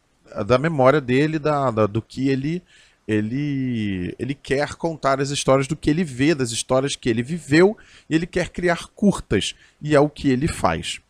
[0.47, 2.63] da memória dele, da, da, do que ele,
[3.07, 7.77] ele, ele quer contar as histórias do que ele vê, das histórias que ele viveu,
[8.09, 11.01] e ele quer criar curtas, e é o que ele faz.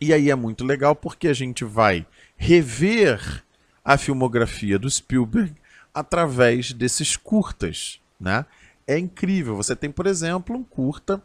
[0.00, 3.42] E aí é muito legal porque a gente vai rever
[3.84, 5.54] a filmografia do Spielberg
[5.94, 8.44] através desses curtas, né?
[8.86, 9.56] É incrível.
[9.56, 11.22] Você tem, por exemplo, um curta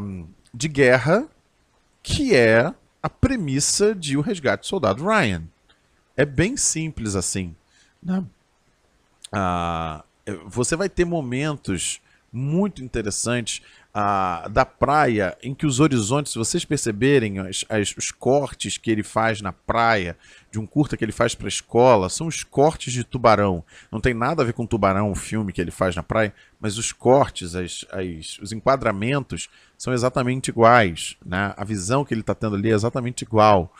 [0.00, 1.26] um, de guerra
[2.02, 5.42] que é a premissa de O Resgate do Soldado Ryan.
[6.16, 7.54] É bem simples assim.
[8.02, 8.24] Né?
[9.32, 10.04] Ah,
[10.46, 12.00] você vai ter momentos
[12.32, 18.12] muito interessantes ah, da praia em que os horizontes, se vocês perceberem as, as, os
[18.12, 20.16] cortes que ele faz na praia,
[20.50, 23.64] de um curta que ele faz para a escola, são os cortes de tubarão.
[23.90, 26.78] Não tem nada a ver com tubarão, o filme que ele faz na praia, mas
[26.78, 27.84] os cortes, as,
[28.40, 31.16] os enquadramentos são exatamente iguais.
[31.24, 31.52] Né?
[31.56, 33.74] A visão que ele está tendo ali é exatamente igual.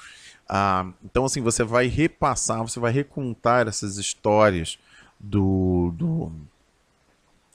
[0.53, 4.81] Ah, então, assim, você vai repassar, você vai recontar essas histórias
[5.19, 6.33] do, do,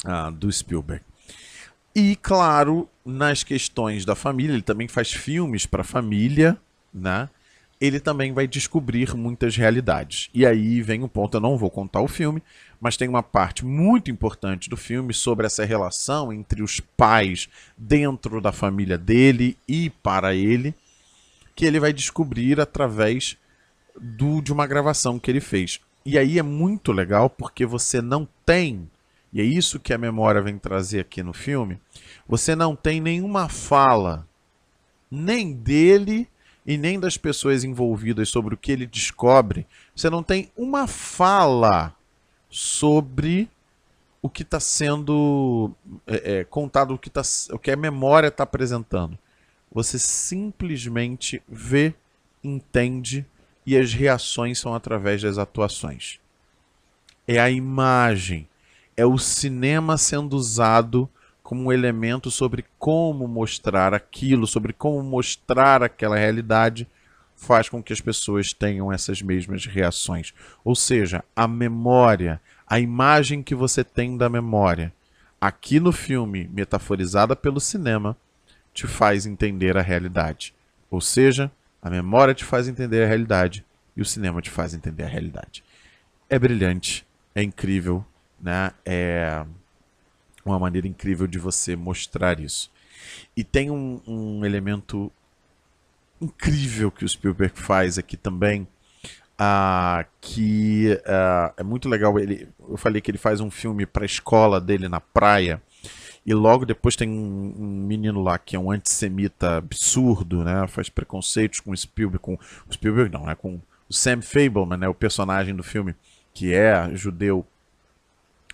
[0.06, 1.04] ah, do Spielberg.
[1.94, 6.58] E, claro, nas questões da família, ele também faz filmes para a família,
[6.94, 7.28] né?
[7.82, 10.30] Ele também vai descobrir muitas realidades.
[10.34, 12.42] E aí vem um ponto, eu não vou contar o filme,
[12.80, 18.40] mas tem uma parte muito importante do filme sobre essa relação entre os pais dentro
[18.40, 20.74] da família dele e para ele,
[21.56, 23.38] que ele vai descobrir através
[24.00, 25.80] do, de uma gravação que ele fez.
[26.06, 28.90] E aí é muito legal porque você não tem,
[29.34, 31.80] e é isso que a memória vem trazer aqui no filme,
[32.28, 34.28] você não tem nenhuma fala,
[35.10, 36.28] nem dele
[36.66, 39.66] e nem das pessoas envolvidas sobre o que ele descobre.
[39.96, 41.96] Você não tem uma fala
[42.50, 43.50] sobre
[44.22, 45.72] o que está sendo
[46.08, 49.18] é, é, contado, o que, tá, o que a memória está apresentando.
[49.76, 51.94] Você simplesmente vê,
[52.42, 53.26] entende
[53.66, 56.18] e as reações são através das atuações.
[57.28, 58.48] É a imagem,
[58.96, 61.10] é o cinema sendo usado
[61.44, 66.88] como um elemento sobre como mostrar aquilo, sobre como mostrar aquela realidade,
[67.36, 70.34] faz com que as pessoas tenham essas mesmas reações.
[70.64, 74.94] Ou seja, a memória, a imagem que você tem da memória,
[75.40, 78.16] aqui no filme, metaforizada pelo cinema,
[78.76, 80.54] te faz entender a realidade.
[80.92, 81.50] Ou seja,
[81.82, 85.64] a memória te faz entender a realidade e o cinema te faz entender a realidade.
[86.30, 88.06] É brilhante, é incrível,
[88.40, 88.72] né?
[88.86, 89.46] É
[90.44, 92.70] uma maneira incrível de você mostrar isso.
[93.36, 95.12] E tem um, um elemento
[96.22, 98.68] incrível que o Spielberg faz aqui também,
[99.40, 102.20] uh, que uh, é muito legal.
[102.20, 105.62] Ele, eu falei que ele faz um filme para a escola dele na praia.
[106.26, 110.66] E logo depois tem um, um, menino lá que é um antissemita absurdo, né?
[110.68, 113.36] Faz preconceitos com o Spielberg, com o Spielberg não, né?
[113.36, 114.88] Com o Sam Fableman, né?
[114.88, 115.96] O personagem do filme
[116.34, 117.46] que é judeu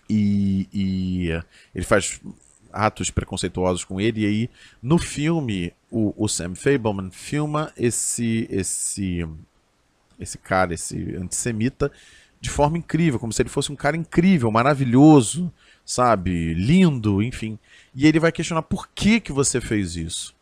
[0.10, 1.30] e, e
[1.74, 2.20] ele faz
[2.72, 4.50] atos preconceituosos com ele e aí
[4.82, 9.28] no filme o, o Sam Fableman filma esse esse
[10.20, 11.92] esse cara, esse antissemita
[12.42, 15.52] de forma incrível, como se ele fosse um cara incrível, maravilhoso,
[15.86, 17.58] sabe, lindo, enfim.
[17.94, 20.36] E ele vai questionar por que que você fez isso.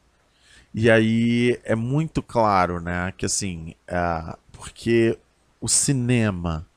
[0.74, 5.18] E aí é muito claro, né, que assim, é, porque
[5.60, 6.68] o cinema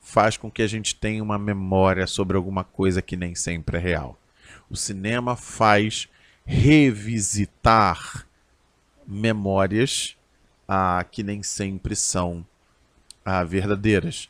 [0.00, 3.80] faz com que a gente tenha uma memória sobre alguma coisa que nem sempre é
[3.80, 4.18] real.
[4.70, 6.08] O cinema faz
[6.44, 8.26] revisitar
[9.06, 10.16] memórias
[10.66, 12.46] ah, que nem sempre são
[13.24, 14.28] ah, verdadeiras.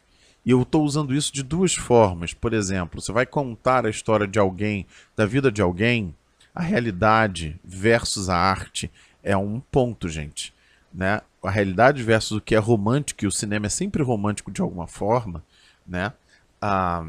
[0.48, 2.32] E eu estou usando isso de duas formas.
[2.32, 6.14] Por exemplo, você vai contar a história de alguém, da vida de alguém,
[6.54, 8.90] a realidade versus a arte
[9.22, 10.54] é um ponto, gente.
[10.90, 11.20] Né?
[11.42, 14.86] A realidade versus o que é romântico, e o cinema é sempre romântico de alguma
[14.86, 15.44] forma,
[15.86, 16.14] né?
[16.62, 17.04] Ah,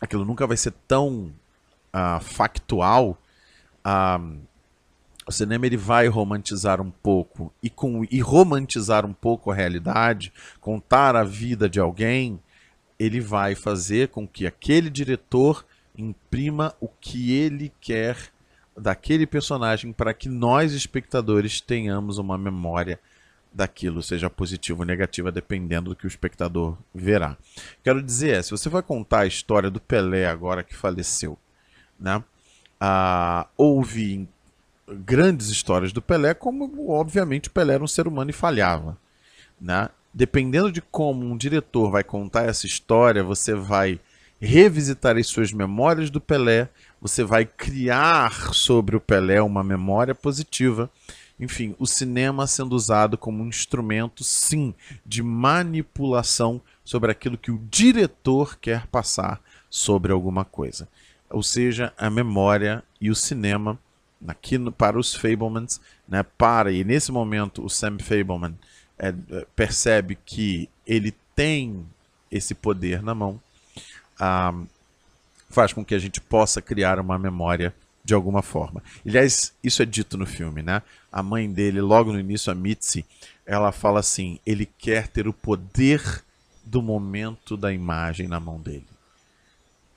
[0.00, 1.30] aquilo nunca vai ser tão
[1.92, 3.18] ah, factual.
[3.84, 4.18] Ah,
[5.28, 10.32] o cinema ele vai romantizar um pouco e com e romantizar um pouco a realidade,
[10.58, 12.40] contar a vida de alguém,
[12.98, 18.16] ele vai fazer com que aquele diretor imprima o que ele quer
[18.74, 22.98] daquele personagem para que nós espectadores tenhamos uma memória
[23.52, 27.36] daquilo, seja positiva ou negativa, dependendo do que o espectador verá.
[27.84, 31.36] Quero dizer, se você vai contar a história do Pelé agora que faleceu,
[32.00, 32.24] né?
[32.80, 34.28] Ah, houve
[35.04, 38.96] grandes histórias do Pelé, como obviamente o Pelé era um ser humano e falhava,
[39.60, 39.88] né?
[40.12, 44.00] Dependendo de como um diretor vai contar essa história, você vai
[44.40, 46.68] revisitar as suas memórias do Pelé,
[47.00, 50.90] você vai criar sobre o Pelé uma memória positiva
[51.40, 54.74] enfim, o cinema sendo usado como um instrumento, sim,
[55.06, 60.88] de manipulação sobre aquilo que o diretor quer passar sobre alguma coisa.
[61.30, 63.78] Ou seja, a memória e o cinema,
[64.26, 68.54] aqui no, para os Fablemans, né, para, e nesse momento o Sam Fableman
[68.98, 71.86] é, é percebe que ele tem
[72.30, 73.40] esse poder na mão,
[74.20, 74.66] uh,
[75.48, 78.82] faz com que a gente possa criar uma memória de alguma forma.
[79.06, 80.82] Aliás, isso é dito no filme, né?
[81.12, 83.04] A mãe dele, logo no início, a Mitzi,
[83.44, 86.22] ela fala assim: ele quer ter o poder
[86.64, 88.86] do momento da imagem na mão dele.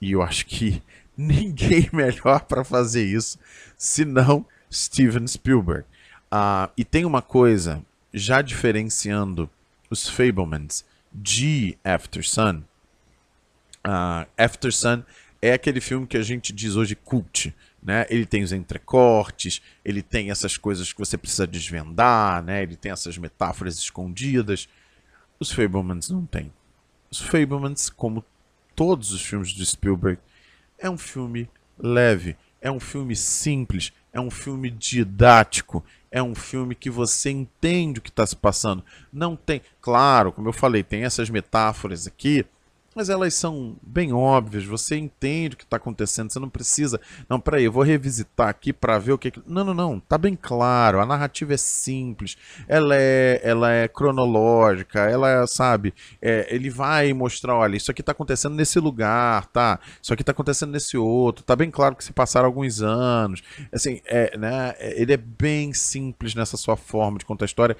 [0.00, 0.82] E eu acho que
[1.16, 3.38] ninguém melhor para fazer isso
[3.76, 5.84] senão Steven Spielberg.
[6.32, 9.50] Uh, e tem uma coisa, já diferenciando
[9.90, 12.62] os Fablemans de After Sun.
[13.84, 15.02] Uh, After Sun
[15.42, 17.54] é aquele filme que a gente diz hoje cult.
[17.82, 18.06] Né?
[18.08, 22.62] Ele tem os entrecortes, ele tem essas coisas que você precisa desvendar, né?
[22.62, 24.68] ele tem essas metáforas escondidas.
[25.40, 26.52] Os Fablemans não têm.
[27.10, 28.24] Os Fablemans, como
[28.76, 30.20] todos os filmes de Spielberg,
[30.82, 36.74] é um filme leve, é um filme simples, é um filme didático, é um filme
[36.74, 38.84] que você entende o que está se passando.
[39.12, 42.44] Não tem, claro, como eu falei, tem essas metáforas aqui
[42.94, 47.00] mas elas são bem óbvias, você entende o que está acontecendo, você não precisa.
[47.28, 49.32] Não, peraí, eu vou revisitar aqui para ver o que.
[49.46, 52.36] Não, não, não, tá bem claro, a narrativa é simples,
[52.68, 58.02] ela é, ela é cronológica, ela é, sabe, é, ele vai mostrar: olha, isso aqui
[58.02, 59.80] está acontecendo nesse lugar, tá?
[60.00, 63.42] Isso aqui está acontecendo nesse outro, tá bem claro que se passaram alguns anos.
[63.72, 67.76] Assim, é, né, ele é bem simples nessa sua forma de contar a história.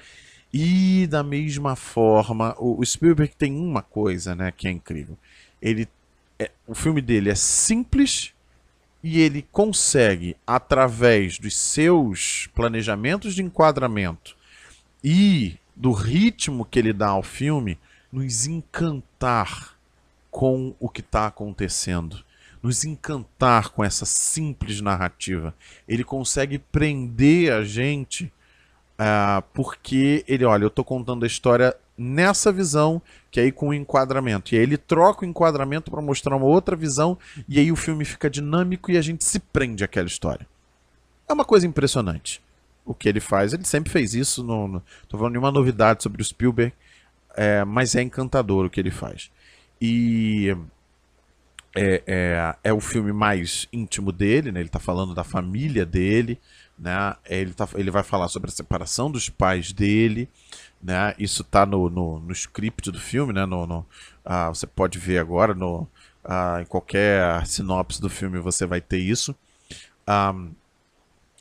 [0.53, 5.17] E da mesma forma, o, Spielberg tem uma coisa, né, que é incrível.
[5.59, 5.87] Ele
[6.37, 8.33] é, o filme dele é simples
[9.03, 14.35] e ele consegue através dos seus planejamentos de enquadramento
[15.03, 17.77] e do ritmo que ele dá ao filme
[18.11, 19.77] nos encantar
[20.31, 22.23] com o que está acontecendo,
[22.61, 25.53] nos encantar com essa simples narrativa.
[25.87, 28.31] Ele consegue prender a gente
[28.93, 33.73] Uh, porque ele, olha, eu estou contando a história nessa visão, que aí com o
[33.73, 34.53] enquadramento.
[34.53, 37.17] E aí ele troca o enquadramento para mostrar uma outra visão,
[37.47, 40.47] e aí o filme fica dinâmico e a gente se prende àquela história.
[41.27, 42.41] É uma coisa impressionante
[42.85, 43.53] o que ele faz.
[43.53, 46.73] Ele sempre fez isso, não no, tô falando nenhuma novidade sobre o Spielberg,
[47.35, 49.31] é, mas é encantador o que ele faz.
[49.81, 50.55] E
[51.75, 54.59] é, é, é o filme mais íntimo dele, né?
[54.59, 56.39] ele está falando da família dele,
[56.77, 57.15] né?
[57.25, 60.29] Ele, tá, ele vai falar sobre a separação dos pais dele,
[60.81, 61.13] né?
[61.17, 63.45] Isso está no, no, no, script do filme, né?
[63.45, 63.85] No, no
[64.25, 65.87] ah, você pode ver agora no,
[66.23, 69.35] ah, em qualquer sinopse do filme você vai ter isso.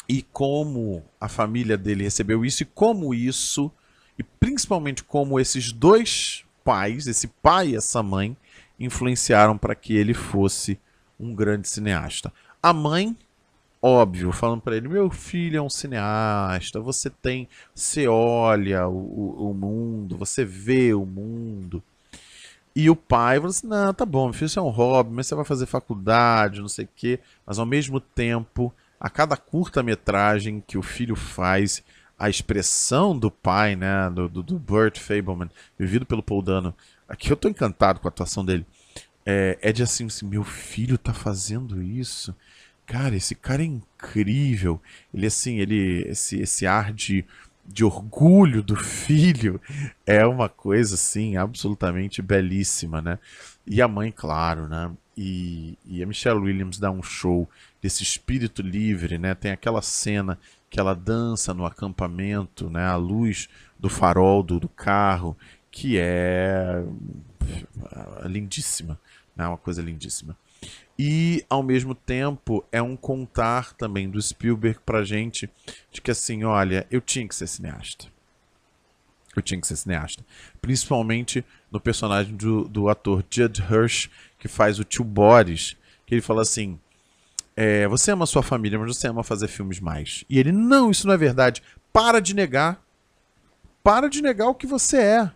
[0.08, 3.70] E como a família dele recebeu isso e como isso,
[4.18, 8.36] e principalmente como esses dois pais, esse pai e essa mãe,
[8.78, 10.78] influenciaram para que ele fosse
[11.18, 12.32] um grande cineasta.
[12.62, 13.16] A mãe
[13.82, 19.52] óbvio, falando para ele: meu filho é um cineasta, você tem, você olha o, o,
[19.52, 21.82] mundo, você vê o mundo.
[22.74, 25.26] E o pai falou assim: não, tá bom, meu filho, isso é um hobby, mas
[25.26, 27.18] você vai fazer faculdade, não sei o quê.
[27.44, 31.82] Mas ao mesmo tempo, a cada curta-metragem que o filho faz,
[32.18, 36.74] a expressão do pai, né, do, do, do Burt Fableman, vivido pelo Paul Dano,
[37.08, 38.64] aqui eu tô encantado com a atuação dele.
[39.24, 42.34] É, é de assim, assim, meu filho tá fazendo isso
[42.86, 44.80] cara, esse cara é incrível.
[45.12, 47.24] Ele assim, ele esse esse ar de
[47.64, 49.60] de orgulho do filho
[50.06, 53.18] é uma coisa assim absolutamente belíssima, né?
[53.66, 54.90] E a mãe, claro, né?
[55.16, 57.48] E, e a Michelle Williams dá um show
[57.80, 59.34] desse espírito livre, né?
[59.34, 62.84] Tem aquela cena que ela dança no acampamento, né?
[62.86, 65.36] A luz do farol do, do carro,
[65.70, 66.84] que é
[68.24, 68.98] lindíssima,
[69.36, 69.46] né?
[69.46, 70.36] Uma coisa lindíssima.
[70.99, 75.49] E, ao mesmo tempo, é um contar também do Spielberg pra gente
[75.90, 78.07] de que, assim, olha, eu tinha que ser cineasta.
[79.34, 80.24] Eu tinha que ser cineasta.
[80.61, 85.76] Principalmente no personagem do, do ator Judd Hirsch, que faz o tio Boris,
[86.07, 86.78] que ele fala assim:
[87.57, 90.24] é, Você ama sua família, mas você ama fazer filmes mais.
[90.28, 91.62] E ele, não, isso não é verdade.
[91.93, 92.82] Para de negar.
[93.82, 95.32] Para de negar o que você é.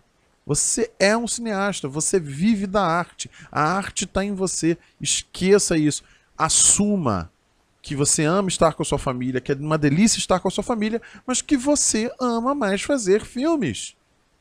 [0.47, 3.29] Você é um cineasta, você vive da arte.
[3.51, 4.77] A arte está em você.
[4.99, 6.05] Esqueça isso.
[6.37, 7.29] Assuma
[7.81, 10.51] que você ama estar com a sua família, que é uma delícia estar com a
[10.51, 13.93] sua família, mas que você ama mais fazer filmes.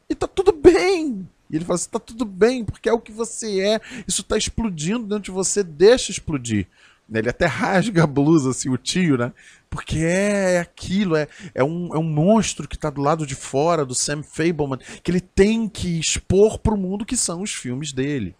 [0.09, 1.28] E tá tudo bem.
[1.50, 3.80] E ele fala assim: tá tudo bem, porque é o que você é.
[4.07, 6.68] Isso está explodindo dentro de você, deixa explodir.
[7.12, 9.32] Ele até rasga a blusa, assim, o tio, né?
[9.70, 13.34] Porque é, é aquilo, é, é, um, é um monstro que está do lado de
[13.34, 17.52] fora do Sam Fableman, que ele tem que expor para o mundo que são os
[17.52, 18.34] filmes dele,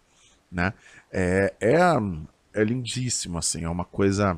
[0.51, 0.73] né?
[1.11, 1.77] É, é,
[2.53, 4.37] é lindíssimo, assim, é uma coisa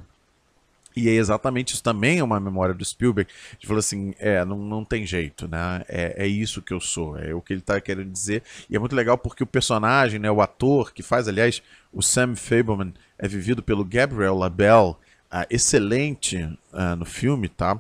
[0.96, 3.30] E é exatamente isso também é uma memória do Spielberg.
[3.54, 5.84] Ele falou assim: é, não, não tem jeito, né?
[5.88, 8.44] É, é isso que eu sou, é o que ele está querendo dizer.
[8.70, 11.62] E é muito legal porque o personagem, né, o ator que faz, aliás,
[11.94, 14.96] o Sam Fableman, é vivido pelo Gabriel Labelle,
[15.32, 16.38] uh, excelente
[16.74, 17.80] uh, no filme, tá?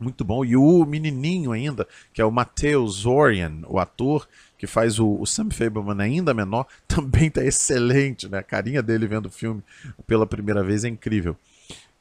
[0.00, 0.44] Muito bom.
[0.44, 5.26] E o menininho ainda, que é o Mateus Zorian, o ator que faz o, o
[5.26, 8.38] Sam Fableman ainda menor, também tá excelente, né?
[8.38, 9.62] A carinha dele vendo o filme
[10.06, 11.36] pela primeira vez é incrível.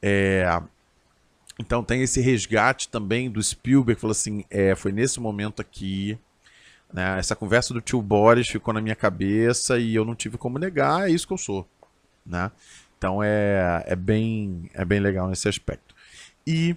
[0.10, 0.62] É,
[1.60, 6.18] então tem esse resgate também do Spielberg, falou assim, é, foi nesse momento aqui,
[6.94, 10.58] né, essa conversa do tio Boris ficou na minha cabeça e eu não tive como
[10.58, 11.68] negar, é isso que eu sou,
[12.26, 12.50] né?
[12.98, 15.94] Então é, é, bem, é bem legal nesse aspecto.
[16.46, 16.76] E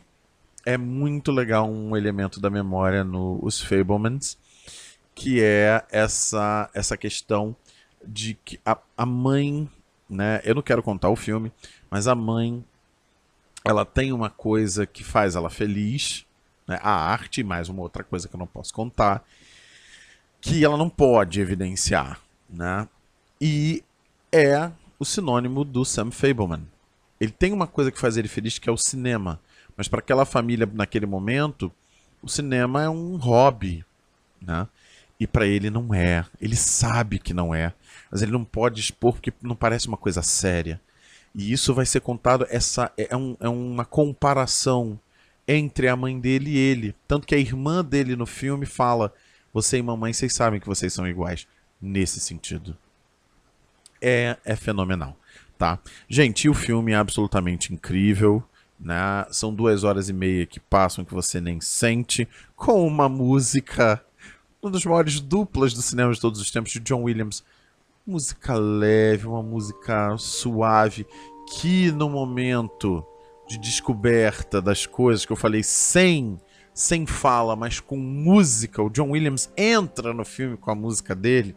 [0.66, 4.36] é muito legal um elemento da memória nos Fablemans,
[5.14, 7.54] que é essa, essa questão
[8.04, 9.70] de que a, a mãe,
[10.08, 10.40] né?
[10.44, 11.52] Eu não quero contar o filme,
[11.90, 12.64] mas a mãe
[13.64, 16.26] ela tem uma coisa que faz ela feliz,
[16.66, 16.78] né?
[16.82, 19.24] a arte, mais uma outra coisa que eu não posso contar,
[20.40, 22.88] que ela não pode evidenciar, né?
[23.40, 23.84] E
[24.32, 26.62] é o sinônimo do Sam Fableman.
[27.20, 29.40] Ele tem uma coisa que faz ele feliz que é o cinema,
[29.76, 31.70] mas para aquela família naquele momento,
[32.22, 33.84] o cinema é um hobby,
[34.40, 34.66] né?
[35.18, 36.24] E para ele não é.
[36.40, 37.74] Ele sabe que não é,
[38.10, 40.80] mas ele não pode expor porque não parece uma coisa séria.
[41.34, 44.98] E isso vai ser contado, essa é, um, é uma comparação
[45.46, 46.94] entre a mãe dele e ele.
[47.06, 49.12] Tanto que a irmã dele no filme fala:
[49.52, 51.46] Você e mamãe, vocês sabem que vocês são iguais.
[51.80, 52.76] Nesse sentido.
[54.02, 55.16] É, é fenomenal.
[55.56, 55.78] Tá?
[56.08, 58.42] Gente, o filme é absolutamente incrível.
[58.78, 59.26] Né?
[59.30, 64.02] São duas horas e meia que passam que você nem sente, com uma música,
[64.62, 67.44] uma das maiores duplas do cinema de todos os tempos, de John Williams
[68.10, 71.06] música leve, uma música suave,
[71.52, 73.06] que no momento
[73.48, 76.36] de descoberta das coisas que eu falei sem
[76.72, 81.54] sem fala, mas com música, o John Williams entra no filme com a música dele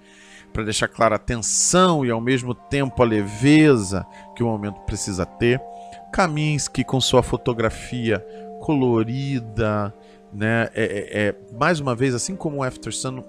[0.51, 5.26] para deixar clara a tensão e ao mesmo tempo a leveza que o momento precisa
[5.26, 5.62] ter.
[6.12, 8.20] Kaminsky com sua fotografia
[8.60, 9.93] colorida,
[10.32, 10.70] né?
[10.74, 13.24] É, é, é mais uma vez, assim como o After Sun,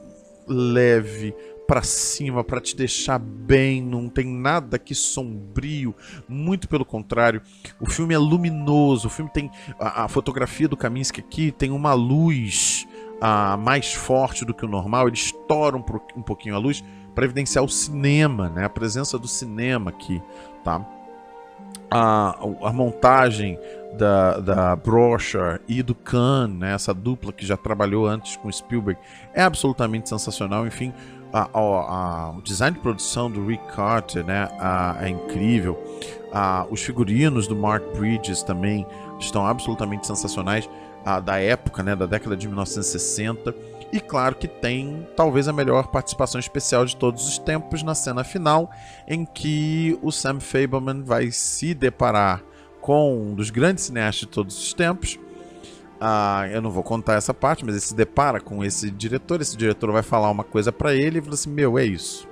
[0.46, 1.34] leve,
[1.66, 5.94] para cima, para te deixar bem, não tem nada aqui sombrio,
[6.28, 7.40] muito pelo contrário.
[7.80, 11.94] O filme é luminoso, o filme tem a, a fotografia do Kaminsky aqui tem uma
[11.94, 12.86] luz
[13.20, 15.84] a, mais forte do que o normal, ele estoura um,
[16.16, 16.84] um pouquinho a luz
[17.14, 18.64] para evidenciar o cinema, né?
[18.64, 20.20] A presença do cinema aqui,
[20.64, 20.84] tá?
[21.90, 23.58] A, a montagem
[23.96, 28.98] da, da Brochure e do Khan, né, essa dupla que já trabalhou antes com Spielberg,
[29.32, 30.66] é absolutamente sensacional.
[30.66, 30.92] Enfim,
[31.34, 34.48] a, a, o design de produção do Rick Carter né,
[35.00, 35.76] é incrível.
[36.70, 38.86] os figurinos do Mark Bridges também
[39.18, 40.68] estão absolutamente sensacionais
[41.24, 43.54] da época, né, da década de 1960.
[43.92, 48.24] E claro que tem talvez a melhor participação especial de todos os tempos na cena
[48.24, 48.70] final,
[49.06, 52.42] em que o Sam Fableman vai se deparar
[52.80, 55.18] com um dos grandes cineastas de todos os tempos,
[56.00, 59.40] ah, eu não vou contar essa parte, mas ele se depara com esse diretor.
[59.40, 62.28] Esse diretor vai falar uma coisa para ele e fala assim: Meu, é isso.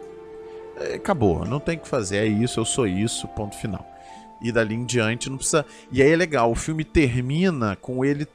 [0.77, 3.87] É, acabou, não tem o que fazer, é isso, eu sou isso, ponto final.
[4.41, 5.65] E dali em diante não precisa.
[5.91, 8.27] E aí é legal, o filme termina com ele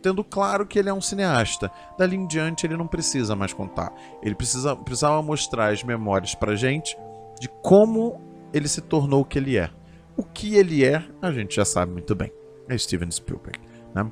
[0.00, 1.70] tendo claro que ele é um cineasta.
[1.98, 3.92] Dali em diante ele não precisa mais contar.
[4.22, 6.96] Ele precisa, precisava mostrar as memórias pra gente
[7.40, 8.20] de como
[8.52, 9.70] ele se tornou o que ele é.
[10.16, 12.32] O que ele é, a gente já sabe muito bem.
[12.68, 13.58] É Steven Spielberg.
[13.94, 14.10] Né?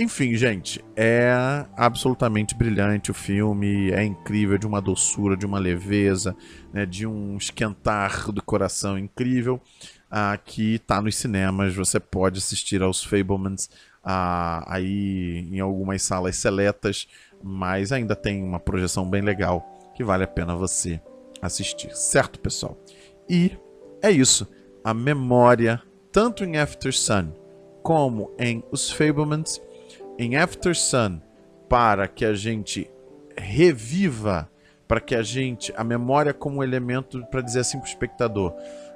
[0.00, 1.32] Enfim, gente, é
[1.76, 6.36] absolutamente brilhante o filme, é incrível, de uma doçura, de uma leveza,
[6.72, 9.60] né, de um esquentar do coração incrível.
[10.08, 13.68] Ah, que está nos cinemas, você pode assistir aos Fablemans
[14.02, 17.08] ah, aí em algumas salas seletas,
[17.42, 21.00] mas ainda tem uma projeção bem legal que vale a pena você
[21.42, 22.78] assistir, certo, pessoal?
[23.28, 23.50] E
[24.00, 24.48] é isso,
[24.82, 25.82] a memória,
[26.12, 27.32] tanto em After Sun
[27.82, 29.60] como em Os Fablemans,
[30.18, 31.20] em After Sun,
[31.68, 32.90] para que a gente
[33.36, 34.50] reviva,
[34.86, 38.54] para que a gente, a memória como elemento para dizer assim para o espectador,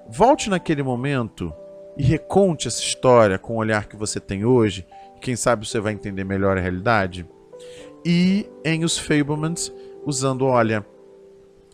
[0.08, 1.52] volte naquele momento
[1.96, 4.86] e reconte essa história com o olhar que você tem hoje,
[5.20, 7.26] quem sabe você vai entender melhor a realidade.
[8.04, 9.72] E em Os Fablemans,
[10.04, 10.84] usando, olha,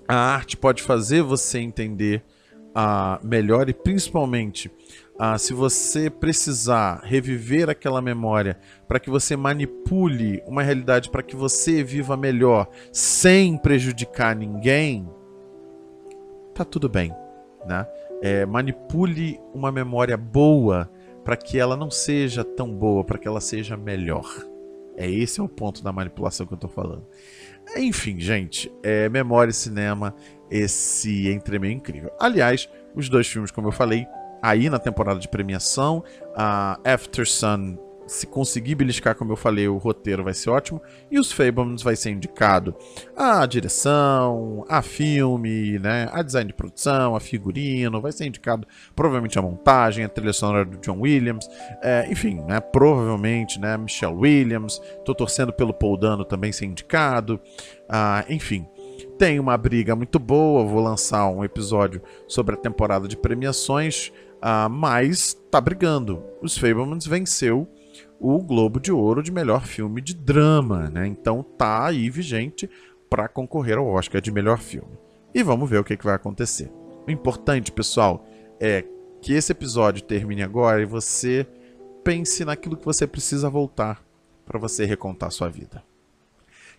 [0.07, 2.23] a arte pode fazer você entender
[2.71, 4.71] uh, melhor e principalmente
[5.19, 8.57] ah, se você precisar reviver aquela memória
[8.87, 15.09] para que você manipule uma realidade para que você viva melhor sem prejudicar ninguém,
[16.55, 17.13] tá tudo bem,
[17.67, 17.85] né?
[18.23, 20.89] É, manipule uma memória boa
[21.25, 24.25] para que ela não seja tão boa, para que ela seja melhor.
[24.97, 27.07] É esse é o ponto da manipulação que eu tô falando.
[27.77, 30.15] Enfim, gente, é Memória e Cinema,
[30.51, 32.11] esse entremeio incrível.
[32.19, 34.07] Aliás, os dois filmes, como eu falei,
[34.43, 36.03] aí na temporada de premiação,
[36.37, 37.77] a After Sun
[38.09, 40.81] se conseguir beliscar, como eu falei, o roteiro vai ser ótimo.
[41.11, 42.75] E os Fablemans vai ser indicado
[43.15, 48.67] a direção, a filme, né, a design de produção, a figurino, vai ser indicado
[48.97, 51.49] provavelmente a montagem, a trilha sonora do John Williams,
[51.83, 54.81] é, enfim, né, provavelmente, né, Michelle Williams.
[55.05, 57.41] Tô torcendo pelo Paul Dano também ser indicado.
[57.89, 58.67] Ah, enfim,
[59.19, 60.65] tem uma briga muito boa.
[60.65, 64.13] Vou lançar um episódio sobre a temporada de premiações.
[64.39, 66.23] Uh, mas tá brigando.
[66.41, 67.69] Os Fablemans venceu
[68.21, 71.07] o Globo de Ouro de melhor filme de drama, né?
[71.07, 72.69] Então tá aí vigente
[73.09, 74.99] para concorrer ao Oscar de melhor filme.
[75.35, 76.71] E vamos ver o que, que vai acontecer.
[77.07, 78.27] O importante, pessoal,
[78.61, 78.85] é
[79.21, 81.47] que esse episódio termine agora e você
[82.05, 84.03] pense naquilo que você precisa voltar
[84.45, 85.83] para você recontar sua vida.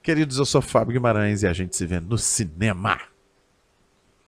[0.02, 3.00] Queridos, eu sou Fábio Guimarães e a gente se vê no cinema.